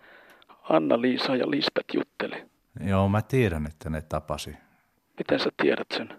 [0.69, 2.45] Anna-Liisa ja Lisbeth jutteli.
[2.87, 4.55] joo mä tiedän, että ne tapasi.
[5.17, 6.09] Miten sä tiedät sen?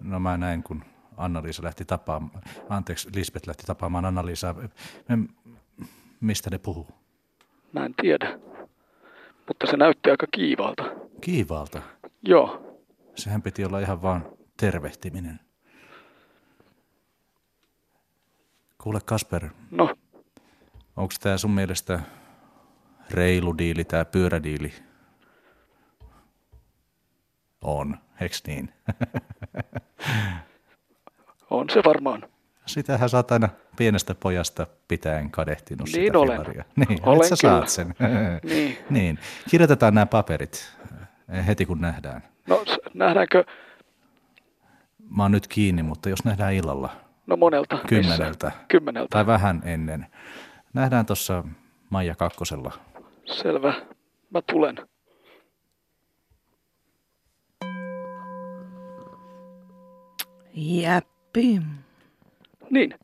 [0.00, 0.84] No mä näin, kun
[1.16, 4.54] Anna-Liisa lähti tapaamaan, anteeksi, Lisbeth lähti tapaamaan Anna-Liisaa.
[6.20, 6.86] Mistä ne puhuu?
[7.72, 8.38] Mä en tiedä.
[9.48, 10.84] Mutta se näytti aika kiivaalta.
[11.20, 11.82] Kiivaalta.
[12.22, 12.76] Joo.
[13.14, 15.40] Sehän piti olla ihan vaan tervehtiminen.
[18.82, 19.94] Kuule Kasper, No,
[20.96, 22.00] onko tämä sun mielestä
[23.10, 24.72] reilu diili, tämä pyörädiili?
[27.64, 28.72] On, eks niin?
[31.50, 32.22] on se varmaan.
[32.66, 36.36] Sitähän sä oot aina pienestä pojasta pitäen kadehtinut Niin sitä olen.
[36.38, 36.64] fillaria.
[36.88, 37.54] Niin, Olen sä kyllä.
[37.58, 37.94] saat sen.
[38.42, 38.78] Niin.
[38.90, 39.18] niin.
[39.50, 40.76] Kirjoitetaan nämä paperit
[41.32, 42.22] eh, heti kun nähdään.
[42.48, 42.64] No,
[42.94, 43.44] nähdäänkö,
[45.16, 46.90] Mä oon nyt kiinni, mutta jos nähdään illalla
[47.26, 47.74] no monelta.
[47.74, 47.88] missä?
[47.88, 49.08] kymmeneltä Kymmeneltä.
[49.10, 50.06] tai vähän ennen.
[50.74, 51.44] Nähdään tuossa
[51.90, 52.72] Maija kakkosella.
[53.26, 53.74] Selvä.
[54.30, 54.76] Mä tulen.
[60.54, 61.60] Jäppi,
[62.70, 62.94] Niin,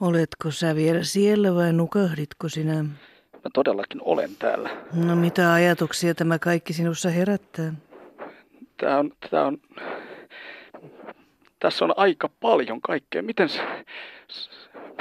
[0.00, 2.82] oletko sä vielä siellä vai nukahditko sinä?
[3.32, 4.70] mä todellakin olen täällä.
[4.92, 7.72] No mitä ajatuksia tämä kaikki sinussa herättää?
[8.76, 9.58] Tää on, tää on,
[11.60, 13.22] tässä on aika paljon kaikkea.
[13.22, 13.84] Miten sä,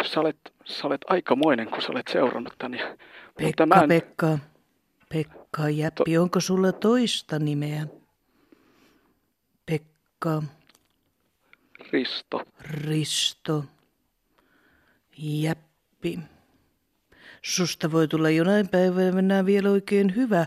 [0.06, 2.74] sä, olet, sä olet aikamoinen, kun sä olet seurannut tän.
[2.74, 2.98] Ja,
[3.42, 4.40] mutta Pekka, mä en, Pekka.
[5.10, 7.88] Pekka, Jäppi, onko sulla toista nimeä?
[9.66, 10.44] Pekka,
[11.92, 12.42] Risto.
[12.62, 13.66] Risto,
[15.18, 16.20] Jäppi.
[17.42, 20.46] Susta voi tulla jonain päivänä vielä oikein hyvä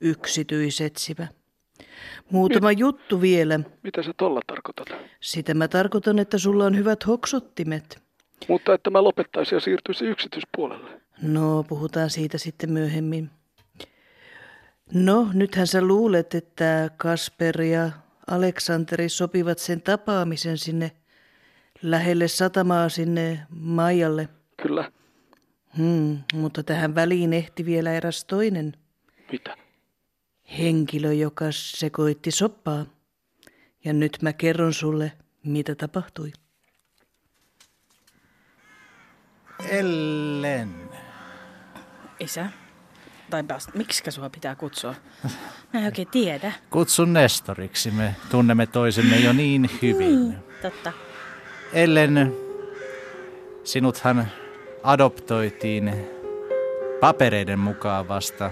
[0.00, 1.28] yksityisetsivä.
[2.30, 3.60] Muutama juttu vielä.
[3.82, 4.88] Mitä sä tolla tarkoitat?
[5.20, 8.02] Sitä mä tarkoitan, että sulla on hyvät hoksottimet.
[8.48, 11.00] Mutta että mä lopettaisin ja siirtyisin yksityispuolelle.
[11.22, 13.30] No, puhutaan siitä sitten myöhemmin.
[14.94, 17.90] No, nythän sä luulet, että Kasper ja
[18.26, 20.90] Aleksanteri sopivat sen tapaamisen sinne
[21.82, 24.28] lähelle satamaa sinne Maijalle.
[24.62, 24.92] Kyllä.
[25.76, 28.72] Hmm, mutta tähän väliin ehti vielä eräs toinen
[29.32, 29.56] Mitä?
[30.58, 32.86] henkilö, joka sekoitti soppaa.
[33.84, 35.12] Ja nyt mä kerron sulle,
[35.44, 36.32] mitä tapahtui.
[39.68, 40.89] Ellen.
[42.20, 42.46] Isä?
[43.30, 44.94] Tai miksi sua pitää kutsua?
[45.72, 46.52] Mä en oikein tiedä.
[46.70, 47.90] Kutsun Nestoriksi.
[47.90, 50.36] Me tunnemme toisemme jo niin hyvin.
[50.62, 50.92] Totta.
[51.72, 52.32] Ellen,
[53.64, 54.28] sinuthan
[54.82, 55.94] adoptoitiin
[57.00, 58.50] papereiden mukaan vasta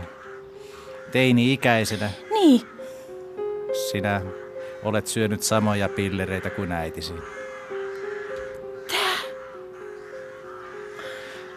[1.12, 2.10] teini-ikäisenä.
[2.30, 2.60] Niin.
[3.90, 4.22] Sinä
[4.82, 7.14] olet syönyt samoja pillereitä kuin äitisi.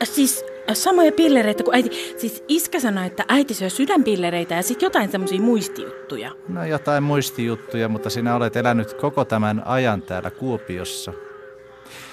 [0.04, 2.16] Siis äh, samoja pillereitä kuin äiti.
[2.18, 6.32] Siis iskä sanoi, että äiti syö sydänpillereitä ja sitten jotain semmoisia muistijuttuja.
[6.48, 11.14] No jotain muistijuttuja, mutta sinä olet elänyt koko tämän ajan täällä Kuopiossa.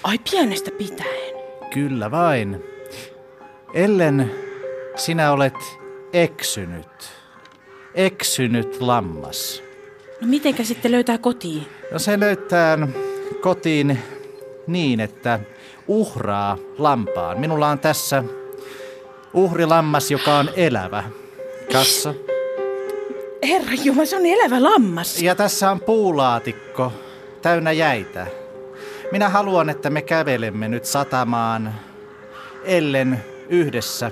[0.05, 1.35] Ai pienestä pitäen.
[1.75, 2.65] Kyllä vain.
[3.75, 4.31] Ellen,
[4.97, 5.55] sinä olet
[6.13, 6.87] eksynyt.
[7.95, 9.63] Eksynyt lammas.
[10.21, 11.67] No mitenkä sitten löytää kotiin?
[11.93, 12.79] No se löytää
[13.41, 13.99] kotiin
[14.67, 15.41] niin, että
[15.89, 17.41] uhraa lampaan.
[17.41, 18.25] Minulla on tässä
[19.35, 21.05] uhrilammas, joka on elävä.
[21.73, 22.15] Katso.
[23.49, 25.23] Herra Jumala, se on elävä lammas.
[25.23, 26.93] Ja tässä on puulaatikko
[27.43, 28.27] täynnä jäitä.
[29.13, 31.75] Minä haluan, että me kävelemme nyt satamaan
[32.65, 34.11] Ellen yhdessä.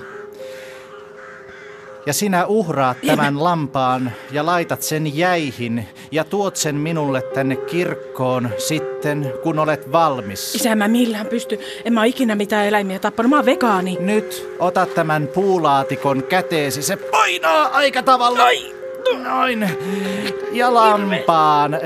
[2.06, 8.50] Ja sinä uhraat tämän lampaan ja laitat sen jäihin ja tuot sen minulle tänne kirkkoon
[8.58, 10.54] sitten, kun olet valmis.
[10.54, 11.60] Isä, mä millään pysty.
[11.84, 13.30] En mä ole ikinä mitään eläimiä tappanut.
[13.30, 13.96] Mä oon vegaani.
[14.00, 16.82] Nyt ota tämän puulaatikon käteesi.
[16.82, 18.38] Se painaa aika tavalla.
[19.24, 19.70] Noin.
[20.52, 21.78] Ja lampaan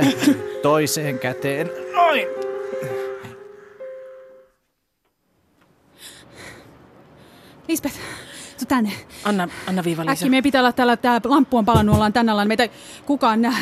[0.63, 1.71] toiseen käteen.
[1.95, 2.27] Noin.
[7.69, 7.95] Lisbeth,
[8.67, 8.93] tänne.
[9.25, 10.13] Anna, anna viiva lisä.
[10.13, 12.71] Äkki meidän pitää olla täällä, tää lamppu on palannut, ollaan tänne ollaan, meitä ei
[13.07, 13.55] kukaan näe.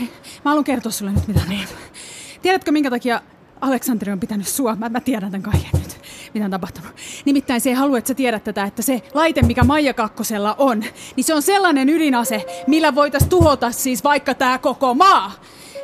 [0.00, 0.08] Hei,
[0.44, 1.68] Mä haluan kertoa sulle nyt mitä niin.
[2.42, 3.20] Tiedätkö minkä takia
[3.60, 4.76] Aleksanteri on pitänyt sua?
[4.76, 6.00] Mä, mä tiedän tämän kaiken nyt,
[6.34, 6.92] mitä on tapahtunut.
[7.24, 10.84] Nimittäin se ei halua, että sä tiedät tätä, että se laite, mikä Maija Kakkosella on,
[11.16, 15.32] niin se on sellainen ydinase, millä voitaisiin tuhota siis vaikka tämä koko maa.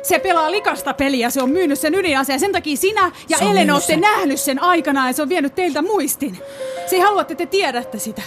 [0.09, 2.39] Se pelaa likasta peliä, se on myynyt sen ydinaseen.
[2.39, 4.01] Sen takia sinä ja Se Ellen myynyt olette sen.
[4.01, 6.37] nähnyt sen aikanaan ja se on vienyt teiltä muistin.
[6.85, 8.21] Se ei halua, että te tiedätte sitä.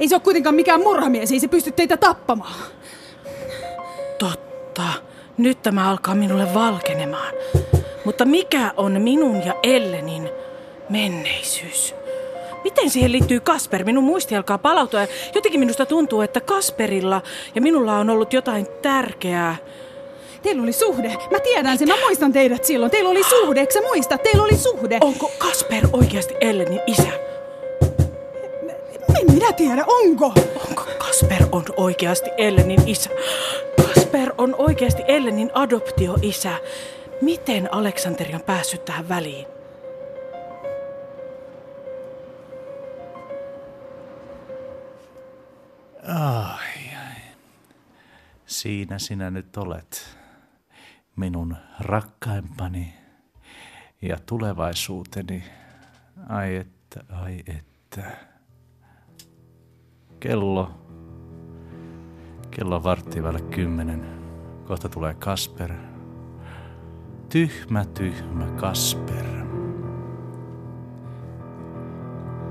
[0.00, 2.54] Ei se ole kuitenkaan mikään murhamies, ei se pysty teitä tappamaan.
[4.18, 4.82] Totta.
[5.38, 7.34] Nyt tämä alkaa minulle valkenemaan.
[8.04, 10.30] Mutta mikä on minun ja Ellenin
[10.88, 11.94] menneisyys?
[12.64, 13.84] Miten siihen liittyy Kasper?
[13.84, 17.22] Minun muisti alkaa palautua ja jotenkin minusta tuntuu, että Kasperilla
[17.54, 19.56] ja minulla on ollut jotain tärkeää.
[20.42, 21.08] Teillä oli suhde.
[21.30, 21.88] Mä tiedän sen.
[21.88, 22.90] Mä muistan teidät silloin.
[22.90, 23.60] Teillä oli suhde.
[23.60, 24.18] Eikö sä muista?
[24.18, 24.98] Teillä oli suhde.
[25.00, 27.08] Onko Kasper oikeasti Ellenin isä?
[29.20, 29.84] En minä tiedä.
[29.86, 30.26] Onko?
[30.68, 33.10] Onko Kasper on oikeasti Ellenin isä?
[33.86, 36.52] Kasper on oikeasti Ellenin adoptioisä.
[37.22, 39.46] Miten Aleksanteri on päässyt tähän väliin?
[46.08, 47.16] Ai, ai.
[48.46, 50.16] Siinä sinä nyt olet,
[51.16, 52.94] minun rakkaimpani
[54.02, 55.44] ja tulevaisuuteni.
[56.28, 58.02] Ai että, ai että.
[60.20, 60.70] Kello,
[62.50, 64.06] kello vartti välillä kymmenen.
[64.66, 65.72] Kohta tulee Kasper.
[67.28, 69.26] Tyhmä, tyhmä Kasper.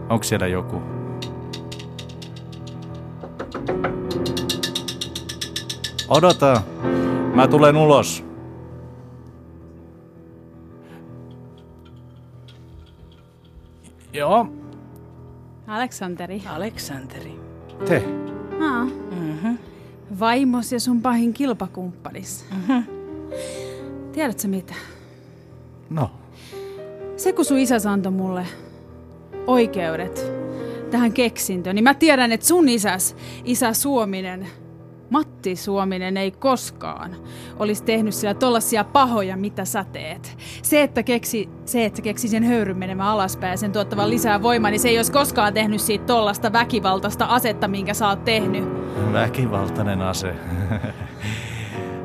[0.09, 0.81] Onko siellä joku?
[6.07, 6.61] Odota.
[7.35, 8.28] Mä tulen ulos.
[14.19, 14.47] Joo,
[15.67, 16.43] Aleksanteri.
[16.47, 17.39] Aleksanteri.
[17.87, 18.03] te.
[18.61, 18.85] Aa.
[18.85, 19.57] Mm-hmm.
[20.19, 22.45] Vaimos ja sun pahin kilpakumppanis.
[22.51, 22.83] Mm-hmm.
[24.11, 24.73] Tiedätkö mitä?
[25.89, 26.11] No,
[27.17, 28.45] Se kun sun isäs antoi mulle
[29.47, 30.31] oikeudet
[30.91, 33.15] tähän keksintöön, niin mä tiedän, että sun isäs,
[33.45, 34.47] isä Suominen,
[35.09, 37.15] Matti Suominen ei koskaan
[37.59, 40.37] olisi tehnyt sillä tollasia pahoja, mitä sä teet.
[40.63, 44.71] Se, että keksi, se, että keksi sen höyryn menemään alaspäin ja sen tuottavan lisää voimaa,
[44.71, 48.63] niin se ei olisi koskaan tehnyt siitä tollasta väkivaltaista asetta, minkä sä oot tehnyt.
[49.13, 50.33] väkivaltainen ase.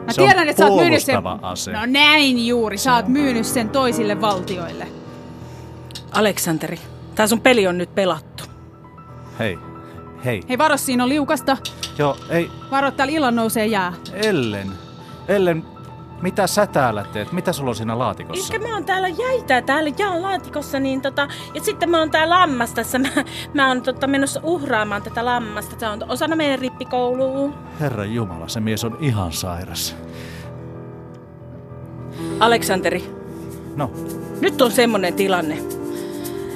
[0.06, 1.16] Mä Se on tiedän, että sä oot myynyt sen...
[1.42, 1.72] ase.
[1.72, 4.86] No näin juuri, sä oot myynyt sen toisille valtioille.
[6.12, 6.78] Aleksanteri,
[7.14, 8.44] tää sun peli on nyt pelattu.
[9.38, 9.58] Hei,
[10.24, 10.42] hei.
[10.48, 11.56] Hei, varo, siinä on liukasta.
[11.98, 13.92] Joo, ei, Varo, täällä illan nousee jää.
[14.12, 14.72] Ellen.
[15.28, 15.64] Ellen,
[16.22, 17.32] mitä sä täällä teet?
[17.32, 18.54] Mitä sulla on siinä laatikossa?
[18.54, 22.28] Eikä mä oon täällä jäitä täällä jaan laatikossa, niin tota, ja sitten mä oon tää
[22.28, 22.98] lammas tässä.
[22.98, 23.08] Mä,
[23.54, 25.76] mä oon tota, menossa uhraamaan tätä lammasta.
[25.80, 27.52] Se on osana meidän rippikoulua.
[27.80, 29.96] Herra Jumala, se mies on ihan sairas.
[32.40, 33.24] Aleksanteri,
[33.76, 33.90] No,
[34.40, 35.58] nyt on semmonen tilanne,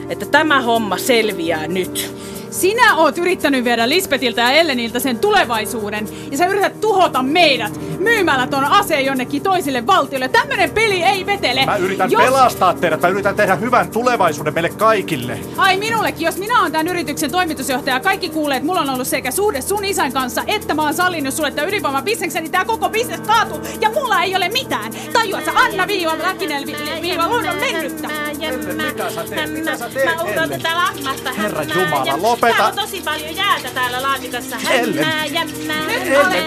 [0.09, 2.15] että tämä homma selviää nyt.
[2.51, 8.47] Sinä oot yrittänyt viedä Lisbetiltä ja Elleniltä sen tulevaisuuden, ja sä yrität tuhota meidät myymällä
[8.47, 10.29] ton aseen jonnekin toisille valtioille.
[10.29, 11.67] Tämmönen peli ei vetele.
[11.67, 12.23] Mä yritän jos...
[12.23, 15.39] pelastaa teidät, mä yritän tehdä hyvän tulevaisuuden meille kaikille.
[15.57, 19.31] Ai minullekin, jos minä oon tämän yrityksen toimitusjohtaja, kaikki kuulee, että mulla on ollut sekä
[19.31, 23.21] suhde sun isän kanssa, että mä oon sallinut sulle tämän ydinvoimabisneksen, niin tää koko bisnes
[23.21, 24.93] kaatuu, ja mulla ei ole mitään.
[25.13, 26.67] Tajuat sä, Anna Viiva, Mäkinen
[27.03, 28.09] Viiva, on mennyttä.
[28.77, 29.53] Mitä sä teet?
[29.53, 30.51] Mitä sä teet, Mä Ellen?
[30.51, 31.33] tätä lammasta.
[31.33, 32.57] Herra Jumala, lopeta.
[32.57, 34.57] Täällä on tosi paljon jäätä täällä laatikossa.
[34.71, 35.07] Ellen.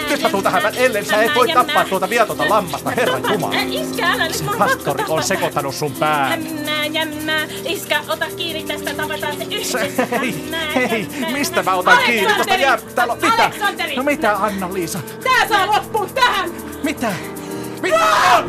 [0.10, 0.62] Nyt mä tuun tähän.
[0.76, 3.55] Ellen, sä et voi tappaa tuota viatonta lammasta, herra Jumala.
[3.69, 6.29] Iskä, älä nyt, mun pakko Pastori on sekoittanut sun pään.
[6.29, 7.47] Hämmää, jämmää.
[7.65, 9.79] Iskä, ota kiinni tästä, tapataan se yhdessä.
[10.75, 12.33] Hei, hei, mistä mä otan kiinni?
[12.33, 13.51] Tuosta jää, täällä on, mitä?
[13.95, 14.99] No mitä, Anna-Liisa?
[15.23, 16.51] Tää saa loppua tähän!
[16.83, 17.13] Mitä?
[17.81, 18.43] Mitä?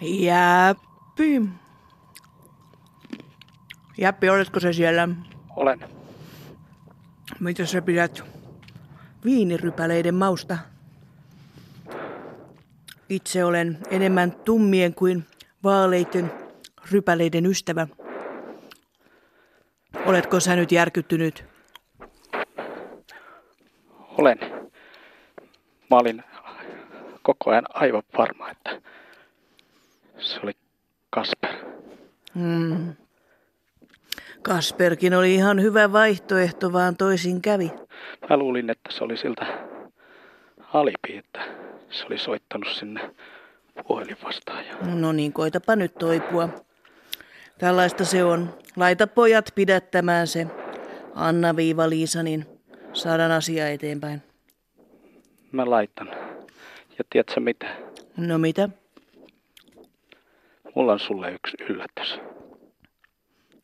[0.00, 1.40] Jäppi.
[3.98, 5.08] Jäppi, oletko se siellä?
[5.56, 5.80] Olen.
[7.40, 8.22] Mitä sä pidät
[9.24, 10.58] viinirypäleiden mausta?
[13.08, 15.26] Itse olen enemmän tummien kuin
[15.64, 16.32] vaaleiden
[16.90, 17.86] rypäleiden ystävä.
[20.06, 21.44] Oletko sä nyt järkyttynyt?
[24.18, 24.38] Olen.
[25.90, 26.24] Mä olin
[27.22, 28.80] koko ajan aivan varma, että
[30.18, 30.52] se oli
[31.10, 31.54] Kasper.
[34.42, 37.72] Kasperkin oli ihan hyvä vaihtoehto, vaan toisin kävi.
[38.30, 39.46] Mä luulin, että se oli siltä
[40.74, 41.40] alipi, että
[41.90, 43.10] se oli soittanut sinne
[43.86, 45.00] puhelinvastaajan.
[45.00, 46.48] No niin, koitapa nyt toipua.
[47.58, 48.54] Tällaista se on.
[48.76, 50.46] Laita pojat pidättämään se.
[51.14, 52.46] Anna-Viiva-Liisa, niin
[52.92, 54.22] saadaan asia eteenpäin.
[55.52, 56.08] Mä laitan.
[56.98, 57.66] Ja tiedätkö mitä?
[58.16, 58.68] No mitä?
[60.74, 62.20] Mulla on sulle yksi yllätys.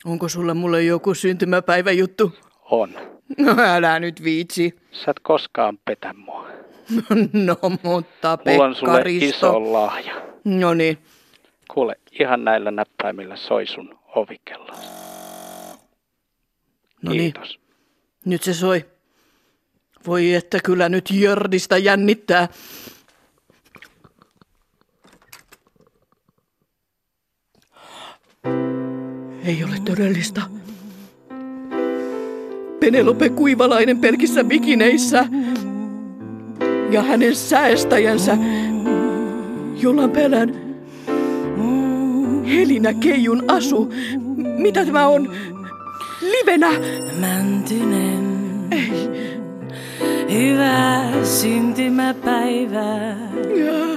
[0.05, 2.35] Onko sulla mulle joku syntymäpäiväjuttu?
[2.71, 2.89] On.
[3.37, 4.75] No älä nyt viitsi.
[4.91, 6.47] Sä et koskaan petä mua.
[7.45, 9.47] No mutta Mulla on sulle Pekka-Risto.
[9.47, 10.21] iso lahja.
[10.43, 10.97] No niin.
[11.73, 14.71] Kuule, ihan näillä näppäimillä soi sun ovikello.
[17.01, 17.59] No niin, Kiitos.
[18.25, 18.85] nyt se soi.
[20.07, 22.47] Voi että kyllä nyt Jördistä jännittää.
[29.45, 30.41] Ei ole todellista.
[32.79, 35.25] Penelope Kuivalainen pelkissä bikineissä
[36.91, 38.37] ja hänen säästäjänsä
[39.81, 40.65] Julan pelän
[42.45, 43.93] Helinä Keijun asu.
[44.57, 45.31] Mitä tämä on?
[46.21, 46.71] Livenä?
[47.19, 48.25] Mäntynen,
[48.71, 49.09] Ei.
[50.31, 53.17] hyvää syntymäpäivää.
[53.55, 53.94] Ja.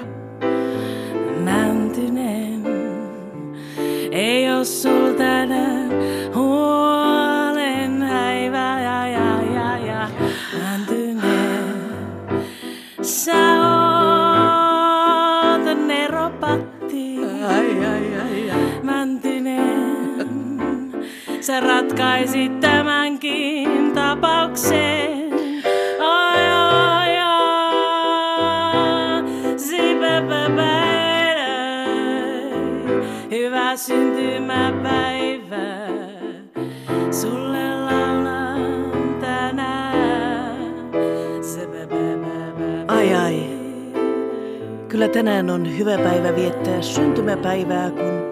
[45.09, 48.23] Kyllä tänään on hyvä päivä viettää syntymäpäivää, kun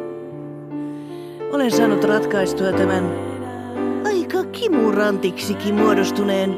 [1.53, 3.05] olen saanut ratkaistua tämän
[4.05, 6.57] aika kimurantiksikin muodostuneen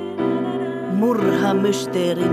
[0.93, 2.33] murhamysteerin.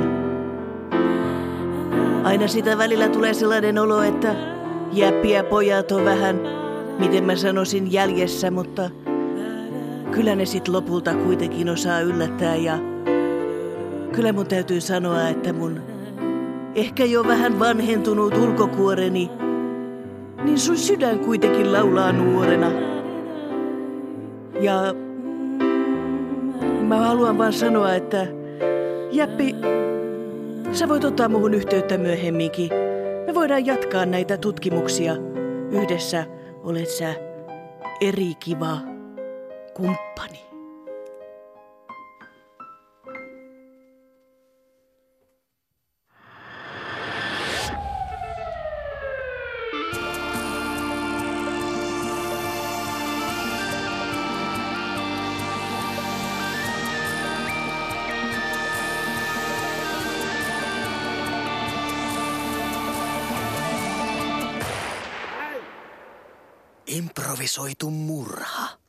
[2.23, 4.35] Aina sitä välillä tulee sellainen olo, että
[4.93, 6.39] jäppiä pojat on vähän,
[6.99, 8.89] miten mä sanoisin, jäljessä, mutta
[10.11, 12.79] kyllä ne sit lopulta kuitenkin osaa yllättää ja
[14.11, 15.94] kyllä mun täytyy sanoa, että mun
[16.75, 19.31] ehkä jo vähän vanhentunut ulkokuoreni,
[20.43, 22.71] niin sun sydän kuitenkin laulaa nuorena.
[24.61, 24.93] Ja
[26.81, 28.27] mä haluan vaan sanoa, että
[29.11, 29.55] Jäppi,
[30.71, 32.69] sä voit ottaa muhun yhteyttä myöhemminkin.
[33.27, 35.15] Me voidaan jatkaa näitä tutkimuksia.
[35.71, 36.25] Yhdessä
[36.63, 37.15] olet sä
[38.01, 38.77] eri kiva
[39.73, 40.44] kumppani.
[67.35, 68.84] Improvisoitu murha.